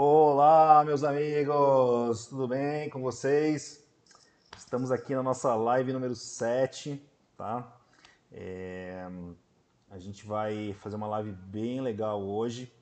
[0.00, 3.84] Olá, meus amigos, tudo bem com vocês?
[4.56, 7.04] Estamos aqui na nossa live número 7,
[7.36, 7.76] tá?
[8.30, 9.08] É...
[9.90, 12.72] A gente vai fazer uma live bem legal hoje.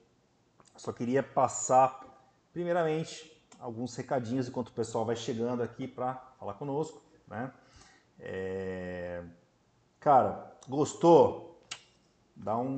[0.76, 2.04] Só queria passar,
[2.52, 7.50] primeiramente, alguns recadinhos enquanto o pessoal vai chegando aqui para falar conosco, né?
[8.20, 9.24] É...
[10.00, 11.66] Cara, gostou?
[12.36, 12.76] Dá um,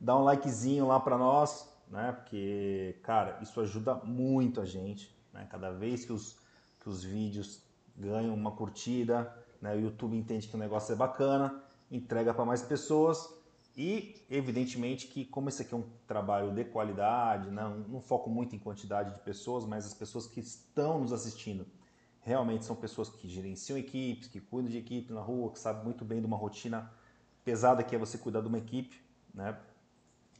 [0.00, 2.12] dá um likezinho lá para nós, né?
[2.12, 5.46] Porque, cara, isso ajuda muito a gente, né?
[5.50, 6.38] Cada vez que os,
[6.80, 7.62] que os vídeos
[7.96, 9.74] ganham uma curtida, né?
[9.74, 13.32] O YouTube entende que o negócio é bacana, entrega para mais pessoas
[13.76, 18.54] e, evidentemente, que como esse aqui é um trabalho de qualidade, não, não foco muito
[18.54, 21.66] em quantidade de pessoas, mas as pessoas que estão nos assistindo
[22.20, 26.04] realmente são pessoas que gerenciam equipes, que cuidam de equipe na rua, que sabem muito
[26.04, 26.90] bem de uma rotina
[27.44, 28.98] pesada que é você cuidar de uma equipe,
[29.34, 29.58] né?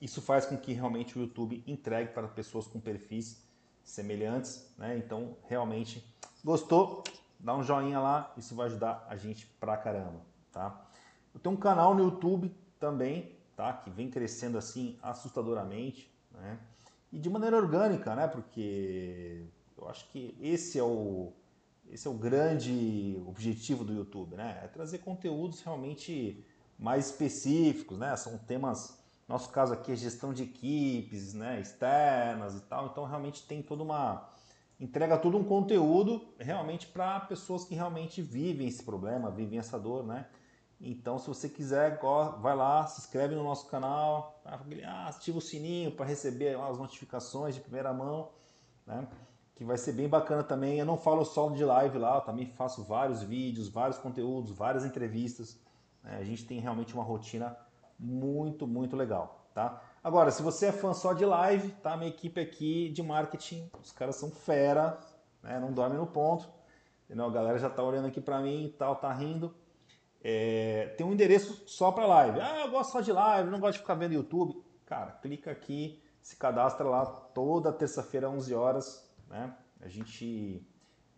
[0.05, 3.43] Isso faz com que realmente o YouTube entregue para pessoas com perfis
[3.83, 4.99] semelhantes, né?
[4.99, 6.05] Então, realmente,
[6.45, 7.03] gostou?
[7.41, 10.21] Dá um joinha lá, isso vai ajudar a gente pra caramba,
[10.53, 10.87] tá?
[11.33, 13.73] Eu tenho um canal no YouTube também, tá?
[13.73, 16.59] Que vem crescendo assim assustadoramente, né?
[17.11, 18.29] E de maneira orgânica, né?
[18.29, 21.33] Porque eu acho que esse é o
[21.89, 24.61] esse é o grande objetivo do YouTube, né?
[24.63, 26.45] É trazer conteúdos realmente
[26.79, 28.15] mais específicos, né?
[28.17, 32.87] São temas nosso caso aqui é gestão de equipes, né, externas e tal.
[32.87, 34.29] Então realmente tem toda uma
[34.79, 40.05] entrega todo um conteúdo realmente para pessoas que realmente vivem esse problema, vivem essa dor,
[40.05, 40.27] né?
[40.81, 41.99] Então, se você quiser,
[42.41, 44.61] vai lá, se inscreve no nosso canal, tá?
[44.87, 48.31] Ah, ativa o sininho para receber as notificações de primeira mão,
[48.87, 49.07] né?
[49.55, 50.79] Que vai ser bem bacana também.
[50.79, 54.85] Eu não falo só de live lá, eu também faço vários vídeos, vários conteúdos, várias
[54.85, 55.59] entrevistas.
[56.03, 56.19] Né?
[56.19, 57.57] A gente tem realmente uma rotina
[57.99, 59.83] muito, muito legal, tá?
[60.03, 61.97] Agora, se você é fã só de live, tá?
[61.97, 64.99] Minha equipe aqui de marketing, os caras são fera,
[65.43, 65.59] né?
[65.59, 66.49] Não dorme no ponto.
[67.05, 67.27] Entendeu?
[67.27, 69.55] A galera já tá olhando aqui para mim e tal, tá rindo.
[70.23, 72.41] É, tem um endereço só para live.
[72.41, 74.63] Ah, eu gosto só de live, não gosto de ficar vendo YouTube.
[74.87, 79.55] Cara, clica aqui, se cadastra lá toda terça-feira, 11 horas, né?
[79.81, 80.67] A gente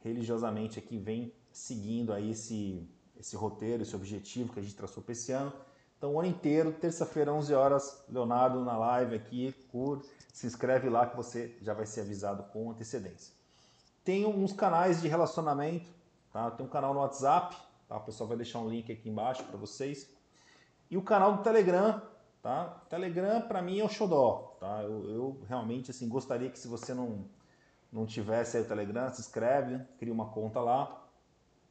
[0.00, 5.12] religiosamente aqui vem seguindo aí esse, esse roteiro, esse objetivo que a gente traçou para
[5.12, 5.52] esse ano.
[5.96, 11.06] Então, o ano inteiro, terça-feira, 11 horas, Leonardo na live aqui, curte, se inscreve lá
[11.06, 13.34] que você já vai ser avisado com antecedência.
[14.04, 15.90] Tem uns canais de relacionamento,
[16.30, 16.50] tá?
[16.50, 17.56] Tem um canal no WhatsApp,
[17.88, 17.96] tá?
[17.96, 20.08] O pessoal vai deixar um link aqui embaixo para vocês.
[20.90, 22.02] E o canal do Telegram,
[22.42, 22.82] tá?
[22.90, 24.82] Telegram para mim é o xodó, tá?
[24.82, 27.24] Eu, eu, realmente assim gostaria que se você não
[27.90, 31.06] não tivesse aí o Telegram, se inscreve, cria uma conta lá,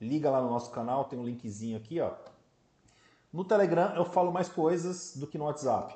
[0.02, 2.12] liga lá no nosso canal, tem um linkzinho aqui, ó
[3.32, 5.96] no Telegram eu falo mais coisas do que no WhatsApp.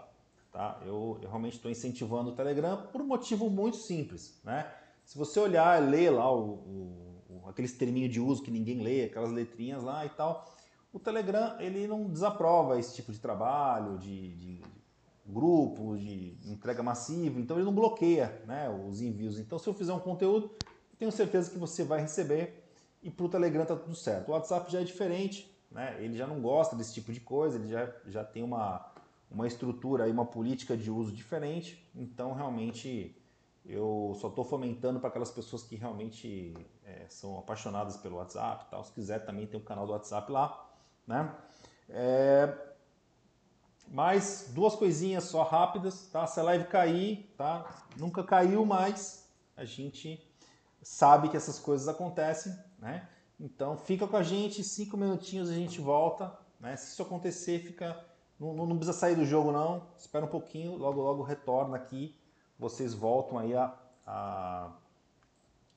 [0.51, 0.79] Tá?
[0.83, 4.39] Eu, eu realmente estou incentivando o Telegram por um motivo muito simples.
[4.43, 4.69] Né?
[5.05, 9.31] Se você olhar ler lá o, o, aqueles terminhos de uso que ninguém lê, aquelas
[9.31, 10.45] letrinhas lá e tal,
[10.91, 14.63] o Telegram ele não desaprova esse tipo de trabalho, de, de,
[15.25, 19.39] grupo, de entrega massiva, então ele não bloqueia né, os envios.
[19.39, 20.51] Então se eu fizer um conteúdo,
[20.97, 22.65] tenho certeza que você vai receber
[23.01, 24.29] e para o Telegram está tudo certo.
[24.29, 27.69] O WhatsApp já é diferente, né, ele já não gosta desse tipo de coisa, ele
[27.69, 28.91] já, já tem uma,
[29.29, 33.15] uma estrutura e uma política de uso diferente, então realmente
[33.65, 38.83] eu só estou fomentando para aquelas pessoas que realmente é, são apaixonadas pelo WhatsApp tal.
[38.83, 40.69] Se quiser também tem um canal do WhatsApp lá,
[41.05, 41.31] né?
[41.87, 42.67] É...
[43.87, 46.25] Mais duas coisinhas só rápidas, tá?
[46.27, 47.65] Se a live cair, tá?
[47.97, 49.27] Nunca caiu, mas
[49.57, 50.23] a gente
[50.81, 53.07] sabe que essas coisas acontecem, né?
[53.39, 56.37] Então fica com a gente, cinco minutinhos a gente volta.
[56.59, 56.75] Né?
[56.75, 57.97] Se isso acontecer, fica.
[58.39, 59.83] Não, não, precisa sair do jogo não.
[59.97, 62.15] Espera um pouquinho, logo logo retorna aqui.
[62.57, 63.73] Vocês voltam aí a,
[64.05, 64.71] a,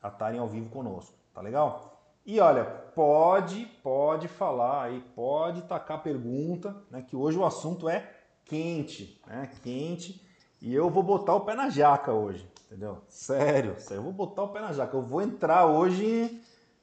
[0.04, 1.14] estarem ao vivo conosco.
[1.32, 1.92] Tá legal?
[2.26, 7.02] E olha, pode, pode falar aí, pode tacar pergunta, né?
[7.02, 8.12] Que hoje o assunto é
[8.44, 9.50] quente, né?
[9.62, 10.24] Quente.
[10.60, 13.02] E eu vou botar o pé na jaca hoje, entendeu?
[13.08, 14.96] Sério, sério, eu vou botar o pé na jaca.
[14.96, 16.40] Eu vou entrar hoje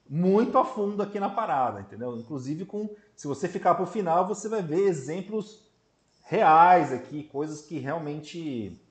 [0.10, 2.18] muito a fundo aqui na parada, entendeu?
[2.18, 5.70] Inclusive com, se você ficar para o final, você vai ver exemplos
[6.24, 8.82] reais aqui, coisas que realmente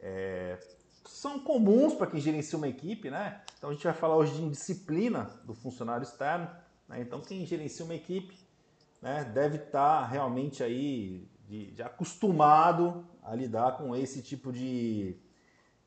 [0.00, 0.56] é,
[1.04, 3.40] são comuns para quem gerencia uma equipe, né?
[3.58, 6.48] Então a gente vai falar hoje de disciplina do funcionário externo.
[6.88, 7.00] Né?
[7.00, 8.36] Então quem gerencia uma equipe
[9.00, 15.16] né, deve estar tá realmente aí de, de acostumado a lidar com esse tipo de,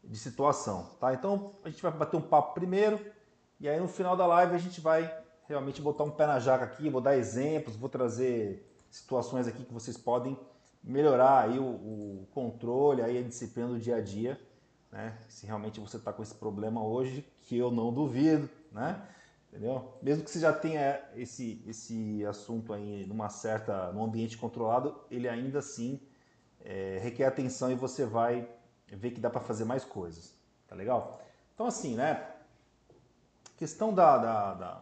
[0.04, 1.14] de situação, tá?
[1.14, 3.00] Então a gente vai bater um papo primeiro
[3.60, 5.12] e aí no final da live a gente vai
[5.48, 9.74] realmente botar um pé na jaca aqui, vou dar exemplos, vou trazer situações aqui que
[9.74, 10.38] vocês podem
[10.84, 14.40] melhorar aí o, o controle, aí a disciplina do dia a dia,
[14.92, 15.18] né?
[15.28, 19.02] Se realmente você está com esse problema hoje, que eu não duvido, né?
[19.50, 19.94] Entendeu?
[20.02, 25.30] Mesmo que você já tenha esse, esse assunto aí numa certa, num ambiente controlado, ele
[25.30, 26.02] ainda assim
[26.60, 28.50] é, requer atenção e você vai
[28.88, 30.34] ver que dá para fazer mais coisas,
[30.68, 31.22] tá legal?
[31.54, 32.35] Então assim, né?
[33.58, 34.82] Questão da, da, da,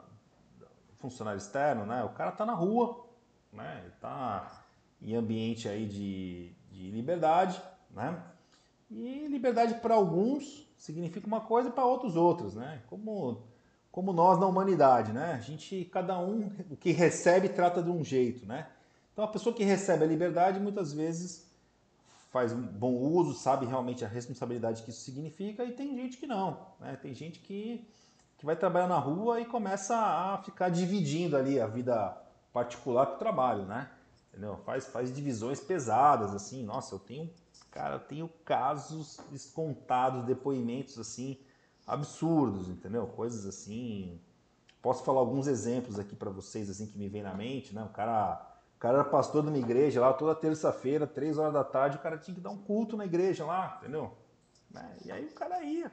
[0.99, 2.03] funcionário externo, né?
[2.03, 3.05] O cara tá na rua,
[3.51, 3.91] né?
[3.99, 4.63] Tá
[5.01, 7.61] em ambiente aí de, de liberdade,
[7.91, 8.21] né?
[8.89, 12.81] E liberdade para alguns significa uma coisa e para outros outras, né?
[12.87, 13.41] Como,
[13.91, 15.33] como nós na humanidade, né?
[15.33, 18.67] A gente, cada um, o que recebe trata de um jeito, né?
[19.13, 21.47] Então a pessoa que recebe a liberdade muitas vezes
[22.31, 26.25] faz um bom uso, sabe realmente a responsabilidade que isso significa e tem gente que
[26.25, 26.97] não, né?
[26.99, 27.87] Tem gente que,
[28.44, 32.18] que vai trabalhar na rua e começa a ficar dividindo ali a vida
[32.51, 33.90] particular com o trabalho, né?
[34.30, 34.57] Entendeu?
[34.66, 37.30] Faz, faz divisões pesadas, assim, nossa, eu tenho
[37.74, 41.40] Cara, tenho casos descontados, depoimentos assim
[41.88, 43.07] absurdos, entendeu?
[43.07, 44.22] Coisas assim.
[44.80, 47.84] Posso falar alguns exemplos aqui para vocês assim que me vem na mente, né?
[47.84, 48.36] O cara,
[48.75, 52.00] o cara era pastor de uma igreja lá toda terça-feira, três horas da tarde, o
[52.00, 54.16] cara tinha que dar um culto na igreja lá, entendeu?
[54.69, 54.98] Né?
[55.04, 55.92] E aí o cara ia,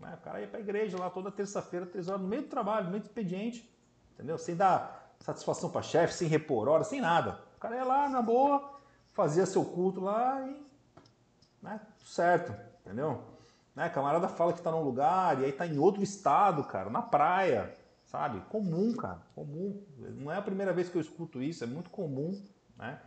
[0.00, 0.16] né?
[0.20, 2.86] O cara ia para a igreja lá toda terça-feira, três horas no meio do trabalho,
[2.86, 3.68] no meio do expediente,
[4.14, 4.38] entendeu?
[4.38, 7.40] Sem dar satisfação para chefe, sem repor hora, sem nada.
[7.56, 8.78] O cara ia lá na boa,
[9.12, 10.68] fazia seu culto lá e
[11.62, 11.80] né?
[12.04, 13.22] Certo, entendeu?
[13.74, 13.88] Né?
[13.88, 17.74] Camarada fala que tá num lugar e aí tá em outro estado, cara, na praia,
[18.04, 18.40] sabe?
[18.48, 19.82] Comum, cara, comum.
[19.98, 22.40] Não é a primeira vez que eu escuto isso, é muito comum,
[22.76, 23.00] né?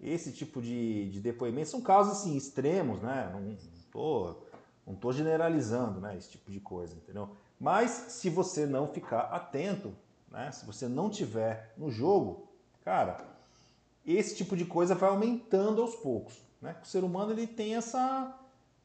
[0.00, 3.30] Esse tipo de, de depoimento são casos assim extremos, né?
[3.32, 3.56] Não, não
[3.90, 4.45] tô,
[4.86, 6.16] não tô generalizando, né?
[6.16, 7.30] Esse tipo de coisa, entendeu?
[7.58, 9.92] Mas se você não ficar atento,
[10.30, 10.50] né?
[10.52, 12.48] Se você não tiver no jogo,
[12.84, 13.18] cara,
[14.06, 16.40] esse tipo de coisa vai aumentando aos poucos.
[16.60, 16.76] Né?
[16.82, 18.38] O ser humano ele tem essa,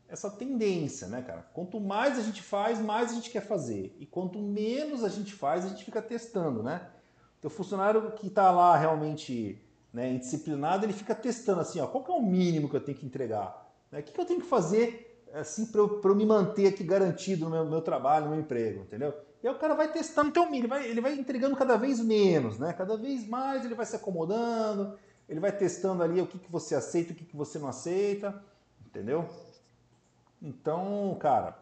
[0.07, 1.43] essa tendência, né, cara?
[1.53, 3.95] Quanto mais a gente faz, mais a gente quer fazer.
[3.99, 6.89] E quanto menos a gente faz, a gente fica testando, né?
[7.37, 9.59] Então, o funcionário que está lá realmente
[9.91, 12.97] né, indisciplinado, ele fica testando assim, ó, qual que é o mínimo que eu tenho
[12.97, 13.67] que entregar?
[13.91, 13.99] Né?
[13.99, 17.45] O que, que eu tenho que fazer assim para eu, eu, me manter aqui garantido
[17.45, 19.13] no meu, meu, trabalho, no meu emprego, entendeu?
[19.41, 21.77] E aí o cara vai testando o teu mínimo, ele vai, ele vai entregando cada
[21.77, 22.73] vez menos, né?
[22.73, 24.97] Cada vez mais ele vai se acomodando,
[25.27, 28.43] ele vai testando ali o que, que você aceita, o que, que você não aceita,
[28.85, 29.27] entendeu?
[30.41, 31.57] Então, cara,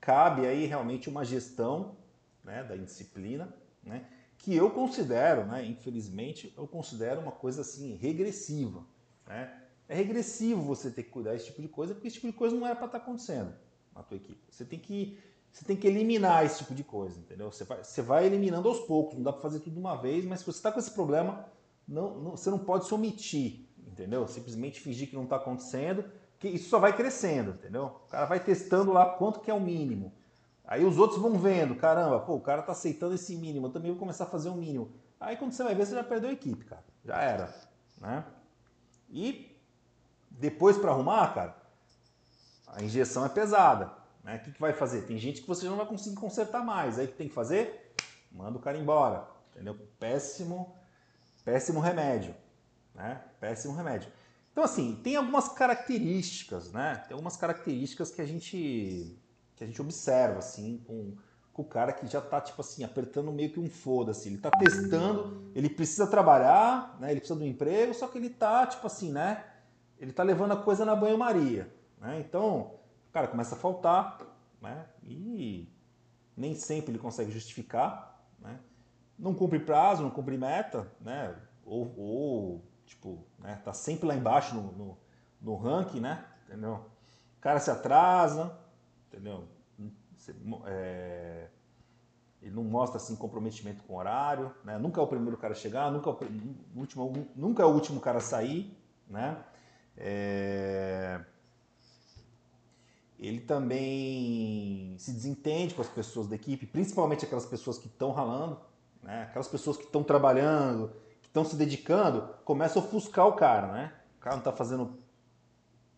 [0.00, 1.96] cabe aí realmente uma gestão
[2.44, 3.52] né, da indisciplina,
[3.82, 4.06] né,
[4.38, 8.84] que eu considero, né, infelizmente, eu considero uma coisa assim regressiva.
[9.26, 9.57] Né?
[9.88, 12.54] É regressivo você ter que cuidar desse tipo de coisa, porque esse tipo de coisa
[12.54, 13.54] não era para estar tá acontecendo
[13.94, 14.40] na tua equipe.
[14.50, 15.18] Você tem que
[15.50, 17.50] você tem que eliminar esse tipo de coisa, entendeu?
[17.50, 20.24] Você vai, você vai eliminando aos poucos, não dá para fazer tudo de uma vez,
[20.24, 21.46] mas se você está com esse problema,
[21.86, 24.28] não, não, você não pode se omitir, entendeu?
[24.28, 26.04] Simplesmente fingir que não está acontecendo,
[26.38, 27.86] que isso só vai crescendo, entendeu?
[28.06, 30.12] O cara vai testando lá quanto que é o mínimo.
[30.64, 33.90] Aí os outros vão vendo, caramba, pô, o cara tá aceitando esse mínimo, eu também
[33.90, 34.92] vou começar a fazer um mínimo.
[35.18, 36.84] Aí quando você vai ver, você já perdeu a equipe, cara.
[37.04, 37.54] Já era,
[38.00, 38.24] né?
[39.10, 39.47] E
[40.38, 41.56] depois para arrumar, cara,
[42.66, 43.92] a injeção é pesada.
[44.22, 44.36] Né?
[44.36, 45.02] O que, que vai fazer?
[45.02, 46.98] Tem gente que você não vai conseguir consertar mais.
[46.98, 47.94] Aí o que tem que fazer?
[48.30, 49.26] Manda o cara embora.
[49.52, 49.74] Entendeu?
[49.98, 50.78] Péssimo
[51.48, 52.34] Péssimo remédio,
[52.94, 53.22] né?
[53.40, 54.12] Péssimo remédio.
[54.52, 57.02] Então, assim, tem algumas características, né?
[57.08, 59.18] Tem algumas características que a gente,
[59.56, 61.16] que a gente observa, assim, com,
[61.50, 64.28] com o cara que já tá, tipo assim, apertando meio que um foda-se.
[64.28, 67.12] Ele tá testando, ele precisa trabalhar, né?
[67.12, 69.42] Ele precisa do emprego, só que ele tá, tipo assim, né?
[69.98, 72.20] Ele tá levando a coisa na banho-maria, né?
[72.20, 72.74] Então,
[73.08, 74.18] o cara começa a faltar,
[74.60, 74.86] né?
[75.02, 75.68] E
[76.36, 78.58] nem sempre ele consegue justificar, né?
[79.18, 81.34] não cumpre prazo, não cumpre meta, né?
[81.64, 83.60] Ou, ou tipo, né?
[83.64, 84.98] tá sempre lá embaixo no, no,
[85.40, 86.24] no ranking, né?
[86.46, 86.74] Entendeu?
[87.36, 88.56] O cara se atrasa,
[89.08, 89.44] entendeu?
[90.66, 91.48] É,
[92.40, 94.78] ele não mostra assim comprometimento com o horário, né?
[94.78, 98.00] Nunca é o primeiro cara a chegar, nunca é o, último, nunca é o último
[98.00, 98.76] cara a sair,
[99.08, 99.42] né?
[100.00, 101.20] É,
[103.18, 108.60] ele também se desentende com as pessoas da equipe, principalmente aquelas pessoas que estão ralando,
[109.02, 109.24] né?
[109.24, 113.92] Aquelas pessoas que estão trabalhando, que estão se dedicando, começam a ofuscar o cara, né?
[114.16, 114.96] O cara não está fazendo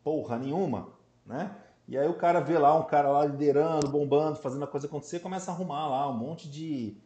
[0.03, 0.89] porra nenhuma,
[1.27, 1.55] né?
[1.87, 5.21] E aí o cara vê lá um cara lá liderando, bombando, fazendo a coisa acontecer,
[5.21, 6.97] começa a arrumar lá um monte de,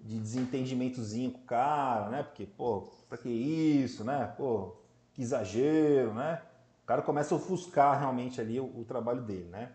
[0.00, 2.22] de desentendimentozinho com o cara, né?
[2.24, 4.26] Porque, pô, pra que isso, né?
[4.36, 4.81] Pô,
[5.12, 6.42] que exagero, né?
[6.82, 9.72] O cara começa a ofuscar realmente ali o, o trabalho dele, né?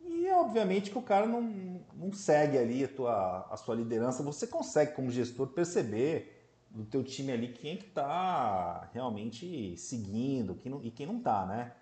[0.00, 4.22] E obviamente que o cara não, não segue ali a, tua, a sua liderança.
[4.22, 6.34] Você consegue, como gestor, perceber
[6.70, 11.18] do teu time ali quem é que está realmente seguindo quem não, e quem não
[11.18, 11.72] está, né?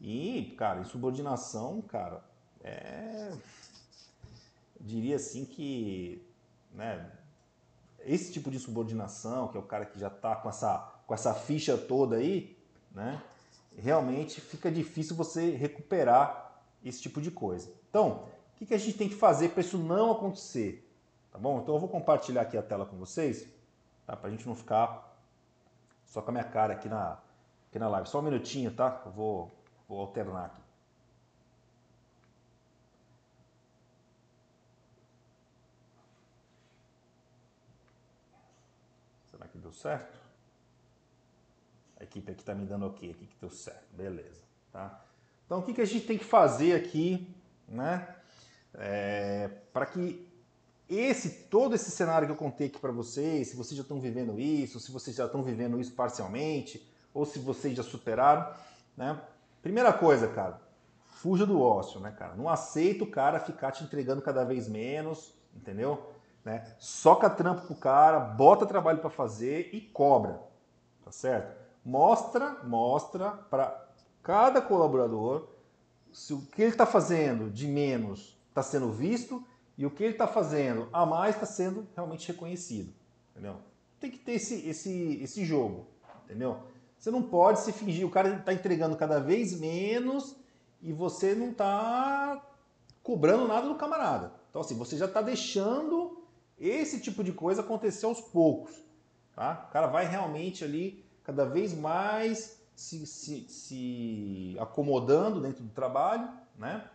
[0.00, 2.24] E, cara, insubordinação, cara,
[2.60, 3.32] é,
[4.80, 6.26] diria assim que
[6.74, 7.08] né,
[8.00, 11.34] esse tipo de subordinação, que é o cara que já está com essa, com essa
[11.34, 12.56] ficha toda aí,
[12.90, 13.22] né,
[13.76, 17.70] realmente fica difícil você recuperar esse tipo de coisa.
[17.90, 20.90] Então, o que, que a gente tem que fazer para isso não acontecer?
[21.30, 21.60] Tá bom?
[21.60, 23.46] Então eu vou compartilhar aqui a tela com vocês,
[24.06, 24.16] tá?
[24.16, 25.14] para a gente não ficar
[26.06, 27.18] só com a minha cara aqui na,
[27.68, 28.08] aqui na live.
[28.08, 29.02] Só um minutinho, tá?
[29.04, 29.52] Eu vou,
[29.86, 30.62] vou alternar aqui.
[39.30, 40.21] Será que deu certo?
[42.02, 43.86] A equipe aqui está me dando ok aqui que deu certo.
[43.92, 44.42] Beleza.
[44.72, 45.00] Tá?
[45.46, 47.32] Então o que, que a gente tem que fazer aqui,
[47.68, 48.16] né?
[48.74, 50.28] É, para que
[50.88, 54.40] esse todo esse cenário que eu contei aqui para vocês, se vocês já estão vivendo
[54.40, 58.52] isso, se vocês já estão vivendo isso parcialmente, ou se vocês já superaram,
[58.96, 59.20] né?
[59.62, 60.60] Primeira coisa, cara,
[61.04, 62.34] fuja do ócio, né, cara?
[62.34, 66.10] Não aceita o cara ficar te entregando cada vez menos, entendeu?
[66.44, 66.66] Né?
[66.80, 70.42] Soca trampo pro cara, bota trabalho para fazer e cobra,
[71.04, 71.61] tá certo?
[71.84, 73.88] Mostra, mostra para
[74.22, 75.48] cada colaborador
[76.12, 79.44] se o que ele está fazendo de menos está sendo visto
[79.76, 82.92] e o que ele está fazendo a mais está sendo realmente reconhecido,
[83.30, 83.56] entendeu?
[83.98, 85.86] Tem que ter esse, esse, esse jogo,
[86.24, 86.58] entendeu?
[86.98, 90.36] Você não pode se fingir, o cara está entregando cada vez menos
[90.80, 92.40] e você não está
[93.02, 94.32] cobrando nada do camarada.
[94.50, 96.22] Então, assim, você já está deixando
[96.60, 98.72] esse tipo de coisa acontecer aos poucos.
[99.34, 99.66] Tá?
[99.68, 106.28] O cara vai realmente ali cada vez mais se, se, se acomodando dentro do trabalho,
[106.56, 106.88] né?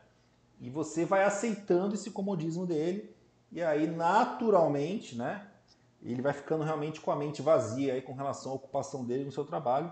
[0.59, 3.15] E você vai aceitando esse comodismo dele,
[3.51, 5.47] e aí naturalmente, né?
[6.01, 9.31] Ele vai ficando realmente com a mente vazia aí com relação à ocupação dele no
[9.31, 9.91] seu trabalho.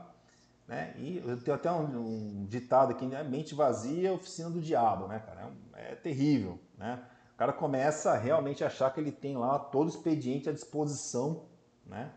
[0.67, 0.95] Né?
[0.97, 3.23] E eu tenho até um, um ditado aqui, né?
[3.23, 5.51] mente vazia, oficina do diabo, né, cara?
[5.73, 7.03] É, é, terrível, né?
[7.33, 11.45] O cara começa a realmente achar que ele tem lá todo o expediente à disposição,
[11.85, 12.11] né?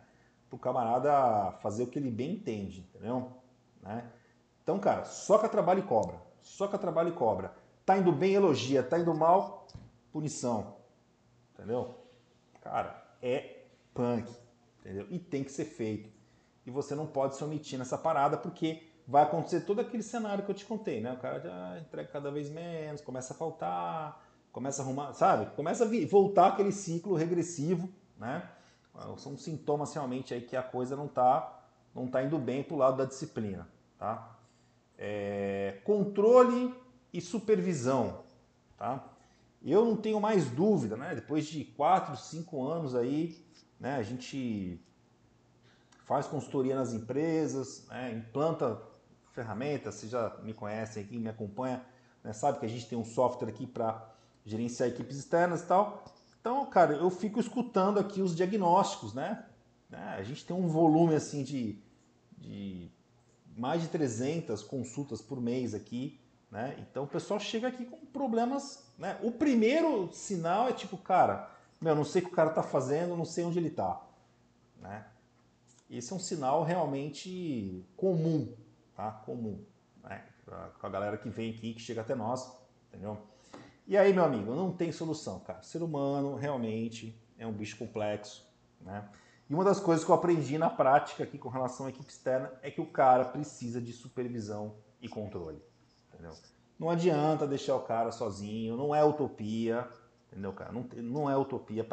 [0.49, 3.33] Para o camarada fazer o que ele bem entende, entendeu?
[3.83, 4.05] Né?
[4.63, 6.21] Então, cara, soca trabalho e cobra.
[6.41, 7.55] Soca trabalho e cobra.
[7.85, 8.83] Tá indo bem, elogia.
[8.83, 9.67] Tá indo mal,
[10.13, 10.77] punição.
[11.55, 11.95] Entendeu?
[12.61, 13.65] Cara, é
[13.95, 14.31] punk.
[14.81, 15.07] Entendeu?
[15.11, 16.11] E tem que ser feito.
[16.67, 20.51] E você não pode se omitir nessa parada, porque vai acontecer todo aquele cenário que
[20.51, 21.13] eu te contei, né?
[21.13, 25.47] O cara já entrega cada vez menos, começa a faltar, começa a arrumar, sabe?
[25.57, 27.89] Começa a voltar aquele ciclo regressivo,
[28.19, 28.47] né?
[29.17, 31.63] São sintomas realmente aí que a coisa não tá,
[31.95, 34.37] não tá indo bem pro lado da disciplina, tá?
[34.97, 36.75] É, controle
[37.13, 38.25] e supervisão,
[38.77, 39.05] tá?
[39.65, 41.15] Eu não tenho mais dúvida, né?
[41.15, 43.45] Depois de 4, 5 anos aí,
[43.79, 43.97] né?
[43.97, 44.81] A gente
[46.09, 48.13] faz consultoria nas empresas, né?
[48.13, 48.81] implanta
[49.33, 51.85] ferramentas, vocês já me conhecem aqui, me acompanha,
[52.25, 52.33] né?
[52.33, 54.11] sabe que a gente tem um software aqui para
[54.43, 56.03] gerenciar equipes externas e tal.
[56.49, 59.45] Então, cara, eu fico escutando aqui os diagnósticos, né?
[59.91, 60.17] né?
[60.19, 61.79] A gente tem um volume assim de,
[62.39, 62.91] de
[63.55, 66.19] mais de 300 consultas por mês aqui,
[66.51, 66.75] né?
[66.79, 69.19] Então o pessoal chega aqui com problemas, né?
[69.23, 71.51] O primeiro sinal é tipo, cara,
[71.83, 74.01] meu, não sei o que o cara tá fazendo, não sei onde ele tá,
[74.81, 75.05] né?
[75.91, 78.55] Esse é um sinal realmente comum,
[78.97, 79.11] tá?
[79.11, 79.63] Comum,
[80.03, 80.25] né?
[80.81, 82.51] Com a galera que vem aqui, que chega até nós,
[82.89, 83.19] entendeu?
[83.89, 85.63] E aí, meu amigo, não tem solução, cara.
[85.63, 88.47] Ser humano realmente é um bicho complexo,
[88.83, 89.09] né?
[89.49, 92.53] E uma das coisas que eu aprendi na prática aqui com relação à equipe externa
[92.61, 95.63] é que o cara precisa de supervisão e controle.
[96.13, 96.33] Entendeu?
[96.79, 99.89] Não adianta deixar o cara sozinho, não é utopia,
[100.27, 100.71] entendeu, cara?
[100.71, 101.87] Não, não é utopia.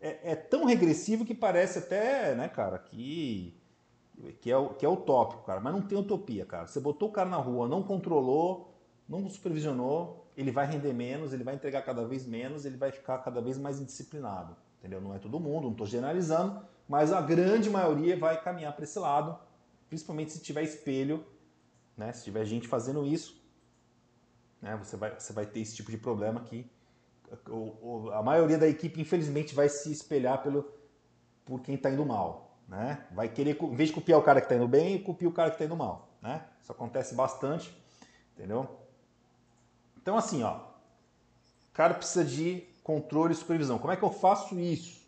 [0.00, 3.56] É, é, tão regressivo que parece até, né, cara, que,
[4.40, 5.60] que, é, que é utópico, cara.
[5.60, 6.66] Mas não tem utopia, cara.
[6.66, 8.74] Você botou o cara na rua, não controlou,
[9.08, 13.18] não supervisionou, ele vai render menos, ele vai entregar cada vez menos, ele vai ficar
[13.18, 14.56] cada vez mais indisciplinado.
[14.78, 15.00] Entendeu?
[15.00, 18.98] Não é todo mundo, não estou generalizando, mas a grande maioria vai caminhar para esse
[18.98, 19.38] lado,
[19.88, 21.24] principalmente se tiver espelho,
[21.96, 22.12] né?
[22.12, 23.42] Se tiver gente fazendo isso,
[24.60, 24.76] né?
[24.76, 26.44] Você vai, você vai ter esse tipo de problema
[27.48, 30.70] o, a maioria da equipe, infelizmente, vai se espelhar pelo,
[31.44, 32.58] por quem está indo mal.
[32.68, 33.04] Né?
[33.12, 35.50] Vai querer, em vez de copiar o cara que está indo bem, copiar o cara
[35.50, 36.08] que está indo mal.
[36.20, 36.44] Né?
[36.60, 37.72] Isso acontece bastante,
[38.34, 38.68] entendeu?
[40.06, 43.76] Então, assim, ó, o cara precisa de controle e supervisão.
[43.76, 45.04] Como é que eu faço isso?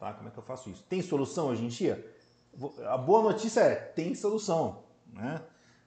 [0.00, 0.14] Tá?
[0.14, 0.82] Como é que eu faço isso?
[0.84, 2.02] Tem solução hoje em dia?
[2.86, 4.84] A boa notícia é, tem solução.
[5.12, 5.42] Né?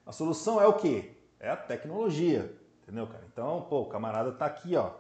[0.05, 1.17] A solução é o quê?
[1.39, 2.55] É a tecnologia.
[2.83, 3.24] Entendeu, cara?
[3.33, 4.91] Então, pô, o camarada tá aqui, ó.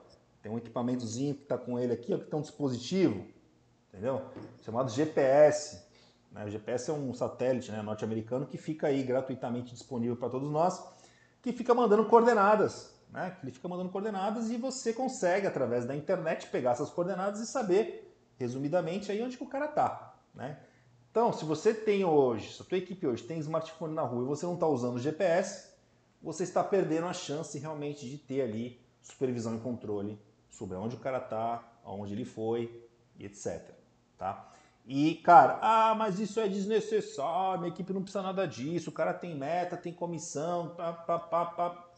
[0.41, 3.27] Tem um equipamentozinho que tá com ele aqui, ó, que tem um dispositivo,
[3.89, 4.25] entendeu?
[4.63, 5.85] Chamado GPS.
[6.31, 6.45] Né?
[6.45, 10.83] O GPS é um satélite né, norte-americano que fica aí gratuitamente disponível para todos nós,
[11.43, 13.35] que fica mandando coordenadas né?
[13.41, 18.15] Ele fica mandando coordenadas e você consegue, através da internet, pegar essas coordenadas e saber,
[18.37, 20.59] resumidamente, aí onde que o cara tá, né?
[21.11, 24.27] Então, se você tem hoje, se a tua equipe hoje tem smartphone na rua e
[24.27, 25.69] você não está usando o GPS,
[26.21, 30.99] você está perdendo a chance realmente de ter ali supervisão e controle sobre onde o
[30.99, 32.87] cara está, aonde ele foi
[33.17, 33.71] e etc.
[34.17, 34.51] Tá?
[34.85, 39.13] E, cara, ah, mas isso é desnecessário, minha equipe não precisa nada disso, o cara
[39.13, 41.88] tem meta, tem comissão, pá, pá, pá, pá.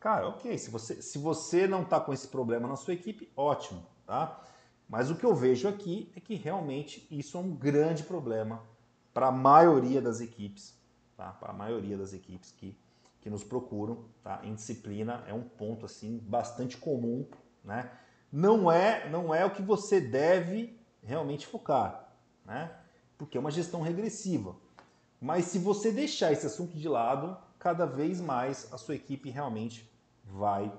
[0.00, 3.84] Cara, ok, se você, se você não está com esse problema na sua equipe, ótimo,
[4.06, 4.42] tá?
[4.88, 8.62] Mas o que eu vejo aqui é que realmente isso é um grande problema
[9.12, 10.74] para a maioria das equipes,
[11.18, 11.32] tá?
[11.32, 12.74] Para a maioria das equipes que,
[13.20, 14.40] que nos procuram, tá?
[14.42, 17.28] Em disciplina é um ponto assim bastante comum,
[17.62, 17.90] né?
[18.32, 22.10] Não é, não é o que você deve realmente focar,
[22.46, 22.74] né?
[23.18, 24.56] Porque é uma gestão regressiva.
[25.20, 29.89] Mas se você deixar esse assunto de lado, cada vez mais a sua equipe realmente
[30.24, 30.72] vai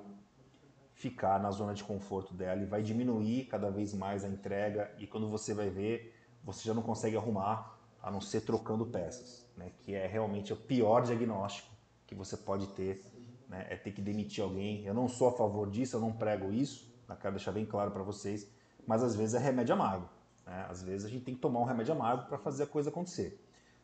[0.93, 5.07] ficar na zona de conforto dela e vai diminuir cada vez mais a entrega e
[5.07, 9.71] quando você vai ver, você já não consegue arrumar a não ser trocando peças, né?
[9.79, 11.69] que é realmente o pior diagnóstico
[12.05, 13.03] que você pode ter,
[13.48, 13.65] né?
[13.69, 14.83] é ter que demitir alguém.
[14.86, 17.91] Eu não sou a favor disso, eu não prego isso, eu quero deixar bem claro
[17.91, 18.48] para vocês,
[18.86, 20.07] mas às vezes é remédio amargo.
[20.45, 20.65] Né?
[20.69, 23.43] Às vezes a gente tem que tomar um remédio amargo para fazer a coisa acontecer.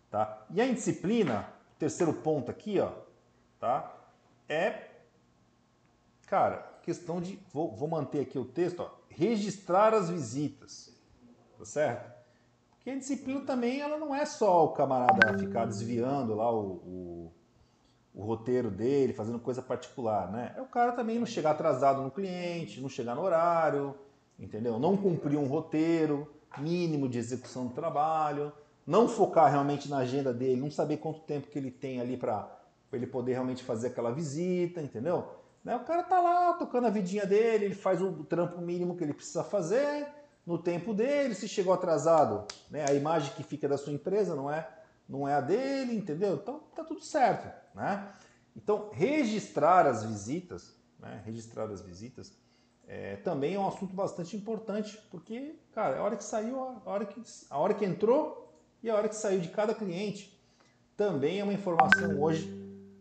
[0.09, 0.45] Tá?
[0.51, 2.91] E a indisciplina, terceiro ponto aqui, ó,
[3.59, 3.93] tá?
[4.47, 4.87] é,
[6.27, 10.95] cara, questão de, vou, vou manter aqui o texto, ó, registrar as visitas,
[11.57, 12.15] tá certo?
[12.75, 17.31] Porque a disciplina também, ela não é só o camarada ficar desviando lá o, o,
[18.13, 20.53] o roteiro dele, fazendo coisa particular, né?
[20.55, 23.95] É o cara também não chegar atrasado no cliente, não chegar no horário,
[24.37, 24.77] entendeu?
[24.77, 28.51] Não cumprir um roteiro mínimo de execução do trabalho,
[28.85, 32.57] não focar realmente na agenda dele, não saber quanto tempo que ele tem ali para
[32.93, 35.36] ele poder realmente fazer aquela visita, entendeu?
[35.67, 35.75] Né?
[35.75, 39.11] O cara tá lá tocando a vidinha dele, ele faz o trampo mínimo que ele
[39.11, 40.07] precisa fazer
[40.45, 41.35] no tempo dele.
[41.35, 42.85] Se chegou atrasado, né?
[42.87, 44.65] a imagem que fica da sua empresa não é,
[45.09, 46.35] não é a dele, entendeu?
[46.35, 47.53] Então tá tudo certo.
[47.75, 48.07] Né?
[48.55, 51.21] Então, registrar as visitas, né?
[51.25, 52.31] registrar as visitas,
[52.87, 57.05] é, também é um assunto bastante importante, porque, cara, a hora que saiu, a hora
[57.05, 60.33] que, a hora que entrou e a hora que saiu de cada cliente.
[60.95, 62.47] Também é uma informação hoje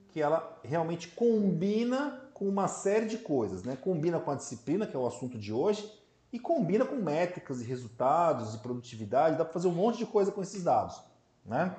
[0.08, 3.76] que ela realmente combina com uma série de coisas, né?
[3.76, 5.90] Combina com a disciplina, que é o assunto de hoje,
[6.30, 10.30] e combina com métricas e resultados e produtividade, dá para fazer um monte de coisa
[10.30, 11.00] com esses dados,
[11.46, 11.74] né?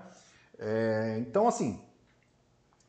[0.58, 1.80] É, então, assim,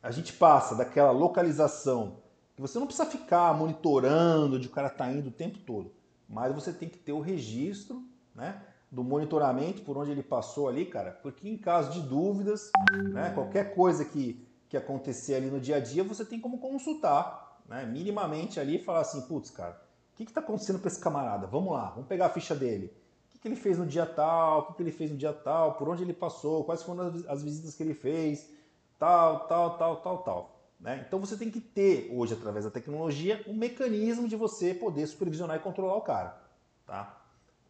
[0.01, 2.17] a gente passa daquela localização
[2.55, 5.93] que você não precisa ficar monitorando onde o cara está indo o tempo todo,
[6.27, 8.03] mas você tem que ter o registro,
[8.33, 8.63] né?
[8.91, 12.71] Do monitoramento por onde ele passou ali, cara, porque em caso de dúvidas,
[13.13, 17.48] né, qualquer coisa que, que acontecer ali no dia a dia, você tem como consultar
[17.69, 19.79] né, minimamente ali e falar assim, putz, cara,
[20.13, 21.47] o que está acontecendo com esse camarada?
[21.47, 22.87] Vamos lá, vamos pegar a ficha dele.
[23.27, 24.59] O que, que ele fez no dia tal?
[24.59, 25.75] O que, que ele fez no dia tal?
[25.75, 26.65] Por onde ele passou?
[26.65, 28.49] Quais foram as, as visitas que ele fez?
[28.97, 30.59] Tal, tal, tal, tal, tal.
[30.79, 31.05] Né?
[31.07, 35.55] Então você tem que ter hoje, através da tecnologia, um mecanismo de você poder supervisionar
[35.55, 36.41] e controlar o cara.
[36.85, 37.21] Tá?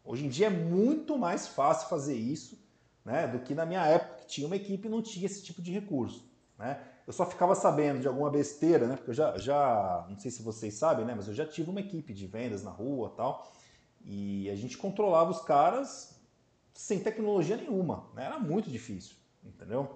[0.02, 2.58] Hoje em dia é muito mais fácil fazer isso
[3.04, 5.60] né, do que na minha época, que tinha uma equipe e não tinha esse tipo
[5.60, 6.24] de recurso.
[6.58, 6.80] Né?
[7.10, 8.94] Eu só ficava sabendo de alguma besteira, né?
[8.94, 11.12] Porque eu já, já, não sei se vocês sabem, né?
[11.12, 13.50] Mas eu já tive uma equipe de vendas na rua tal.
[14.04, 16.16] E a gente controlava os caras
[16.72, 18.26] sem tecnologia nenhuma, né?
[18.26, 19.90] Era muito difícil, entendeu?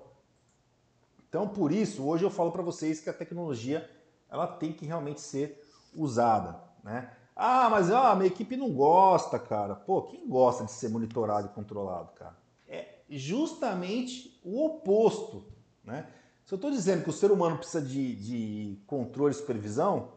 [1.28, 3.88] Então, por isso, hoje eu falo para vocês que a tecnologia
[4.28, 7.12] ela tem que realmente ser usada, né?
[7.36, 9.76] Ah, mas ah, minha equipe não gosta, cara.
[9.76, 12.36] Pô, quem gosta de ser monitorado e controlado, cara?
[12.66, 15.44] É justamente o oposto,
[15.84, 16.08] né?
[16.44, 20.12] Se eu estou dizendo que o ser humano precisa de, de controle e supervisão,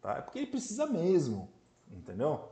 [0.00, 0.18] tá?
[0.18, 1.50] é porque ele precisa mesmo,
[1.90, 2.48] entendeu?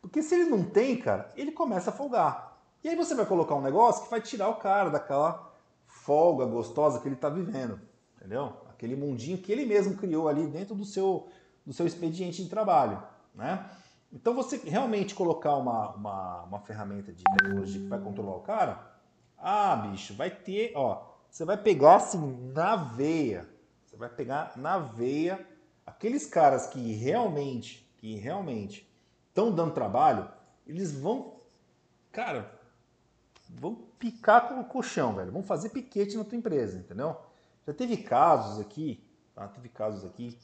[0.00, 2.58] Porque se ele não tem, cara, ele começa a folgar.
[2.82, 5.54] E aí você vai colocar um negócio que vai tirar o cara daquela
[5.86, 7.80] folga gostosa que ele está vivendo,
[8.16, 8.52] entendeu?
[8.68, 11.28] Aquele mundinho que ele mesmo criou ali dentro do seu,
[11.64, 13.02] do seu expediente de trabalho,
[13.34, 13.68] né?
[14.12, 18.90] Então você realmente colocar uma, uma, uma ferramenta de tecnologia que vai controlar o cara,
[19.36, 23.48] ah, bicho, vai ter, ó, você vai pegar assim na veia.
[23.86, 25.46] Você vai pegar na veia
[25.86, 28.88] aqueles caras que realmente, que realmente
[29.28, 30.28] estão dando trabalho,
[30.66, 31.40] eles vão,
[32.12, 32.52] cara,
[33.48, 35.32] vão picar com o colchão, velho.
[35.32, 37.16] Vão fazer piquete na tua empresa, entendeu?
[37.66, 39.02] Já teve casos aqui,
[39.34, 39.48] tá?
[39.48, 40.38] Teve casos aqui,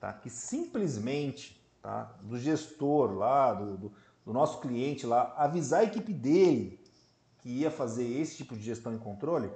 [0.00, 0.12] tá?
[0.12, 2.14] Que simplesmente, tá?
[2.22, 3.92] Do gestor lá, do, do,
[4.24, 6.82] do nosso cliente lá, avisar a equipe dele
[7.38, 9.50] que ia fazer esse tipo de gestão e controle,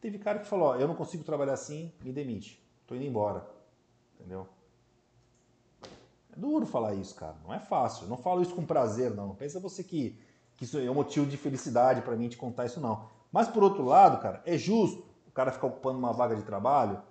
[0.00, 2.62] Teve cara que falou, ó, eu não consigo trabalhar assim, me demite.
[2.86, 3.48] Tô indo embora.
[4.14, 4.46] Entendeu?
[6.38, 7.36] duro falar isso, cara.
[7.44, 8.04] Não é fácil.
[8.04, 9.34] Eu não falo isso com prazer, não.
[9.34, 10.16] Pensa você que,
[10.56, 13.08] que isso é um motivo de felicidade para mim te contar isso, não.
[13.32, 17.02] Mas por outro lado, cara, é justo o cara ficar ocupando uma vaga de trabalho,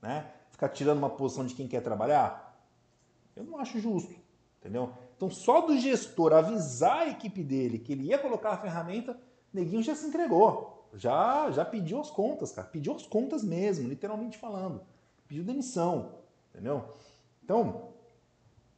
[0.00, 0.30] né?
[0.50, 2.58] Ficar tirando uma posição de quem quer trabalhar?
[3.36, 4.14] Eu não acho justo,
[4.58, 4.92] entendeu?
[5.16, 9.16] Então só do gestor avisar a equipe dele que ele ia colocar a ferramenta,
[9.52, 10.83] neguinho já se entregou.
[10.94, 12.68] Já, já pediu as contas, cara.
[12.68, 14.80] Pediu as contas mesmo, literalmente falando.
[15.26, 16.16] Pediu demissão,
[16.50, 16.84] entendeu?
[17.42, 17.88] Então,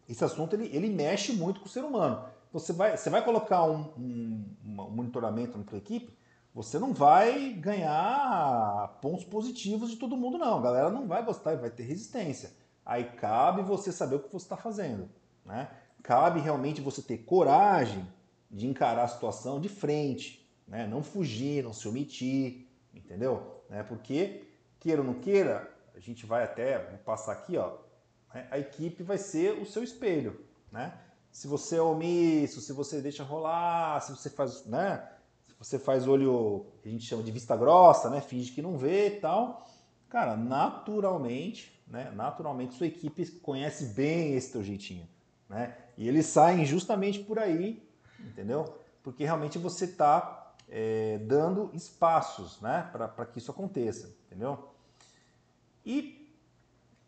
[0.08, 2.24] esse assunto ele, ele mexe muito com o ser humano.
[2.52, 6.16] Você vai, você vai colocar um, um, um monitoramento na tua equipe,
[6.54, 10.58] você não vai ganhar pontos positivos de todo mundo, não.
[10.58, 12.50] A galera não vai gostar e vai ter resistência.
[12.84, 15.10] Aí cabe você saber o que você está fazendo.
[15.44, 15.68] Né?
[16.02, 18.06] Cabe realmente você ter coragem
[18.50, 20.86] de encarar a situação de frente, né?
[20.86, 23.62] não fugir, não se omitir, entendeu?
[23.68, 23.82] Né?
[23.82, 24.44] Porque,
[24.80, 27.78] queira ou não queira, a gente vai até, vou passar aqui, ó,
[28.32, 28.46] né?
[28.50, 30.44] a equipe vai ser o seu espelho.
[30.70, 30.92] Né?
[31.30, 35.08] Se você é omisso, se você deixa rolar, se você faz, né?
[35.46, 38.20] se você faz olho a gente chama de vista grossa, né?
[38.20, 39.66] finge que não vê e tal,
[40.08, 42.10] cara, naturalmente, né?
[42.14, 45.08] naturalmente sua equipe conhece bem esse teu jeitinho.
[45.48, 45.76] Né?
[45.96, 47.88] E eles saem justamente por aí,
[48.20, 48.64] entendeu?
[49.02, 50.35] Porque realmente você está
[50.68, 52.88] é, dando espaços né?
[52.92, 54.72] para que isso aconteça, entendeu?
[55.84, 56.34] E,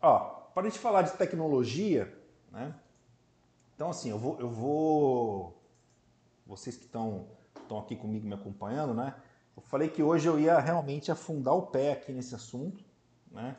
[0.01, 0.19] ó,
[0.53, 2.13] para a gente falar de tecnologia,
[2.51, 2.73] né?
[3.75, 4.39] Então, assim, eu vou.
[4.39, 5.63] Eu vou
[6.45, 7.27] vocês que estão
[7.79, 9.15] aqui comigo me acompanhando, né?
[9.55, 12.83] Eu falei que hoje eu ia realmente afundar o pé aqui nesse assunto,
[13.31, 13.55] né?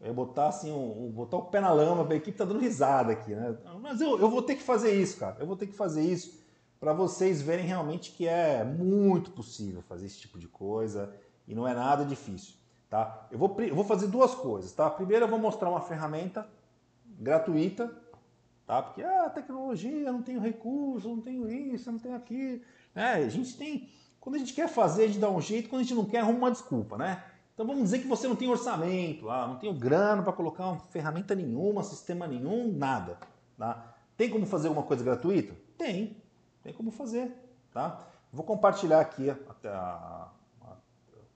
[0.00, 3.12] Eu ia botar assim, um, botar o pé na lama, a equipe tá dando risada
[3.12, 3.56] aqui, né?
[3.80, 5.36] Mas eu, eu vou ter que fazer isso, cara.
[5.38, 6.41] Eu vou ter que fazer isso
[6.82, 11.14] para vocês verem realmente que é muito possível fazer esse tipo de coisa
[11.46, 12.54] e não é nada difícil.
[12.90, 13.28] Tá?
[13.30, 14.72] Eu, vou, eu vou fazer duas coisas.
[14.72, 14.90] Tá?
[14.90, 16.44] Primeiro eu vou mostrar uma ferramenta
[17.06, 17.88] gratuita,
[18.66, 18.82] tá?
[18.82, 22.62] porque ah, tecnologia, não tenho recurso, não tenho isso, não tenho aquilo.
[22.96, 23.88] É, a gente tem.
[24.18, 26.18] Quando a gente quer fazer, a gente dá um jeito, quando a gente não quer,
[26.18, 27.22] arruma uma desculpa, né?
[27.54, 30.80] Então vamos dizer que você não tem orçamento, ah, não tenho grana para colocar uma
[30.80, 33.20] ferramenta nenhuma, sistema nenhum, nada.
[33.56, 33.94] Tá?
[34.16, 35.54] Tem como fazer alguma coisa gratuita?
[35.78, 36.20] Tem,
[36.62, 37.34] tem como fazer.
[37.72, 38.06] Tá?
[38.32, 40.28] Vou compartilhar aqui a, a,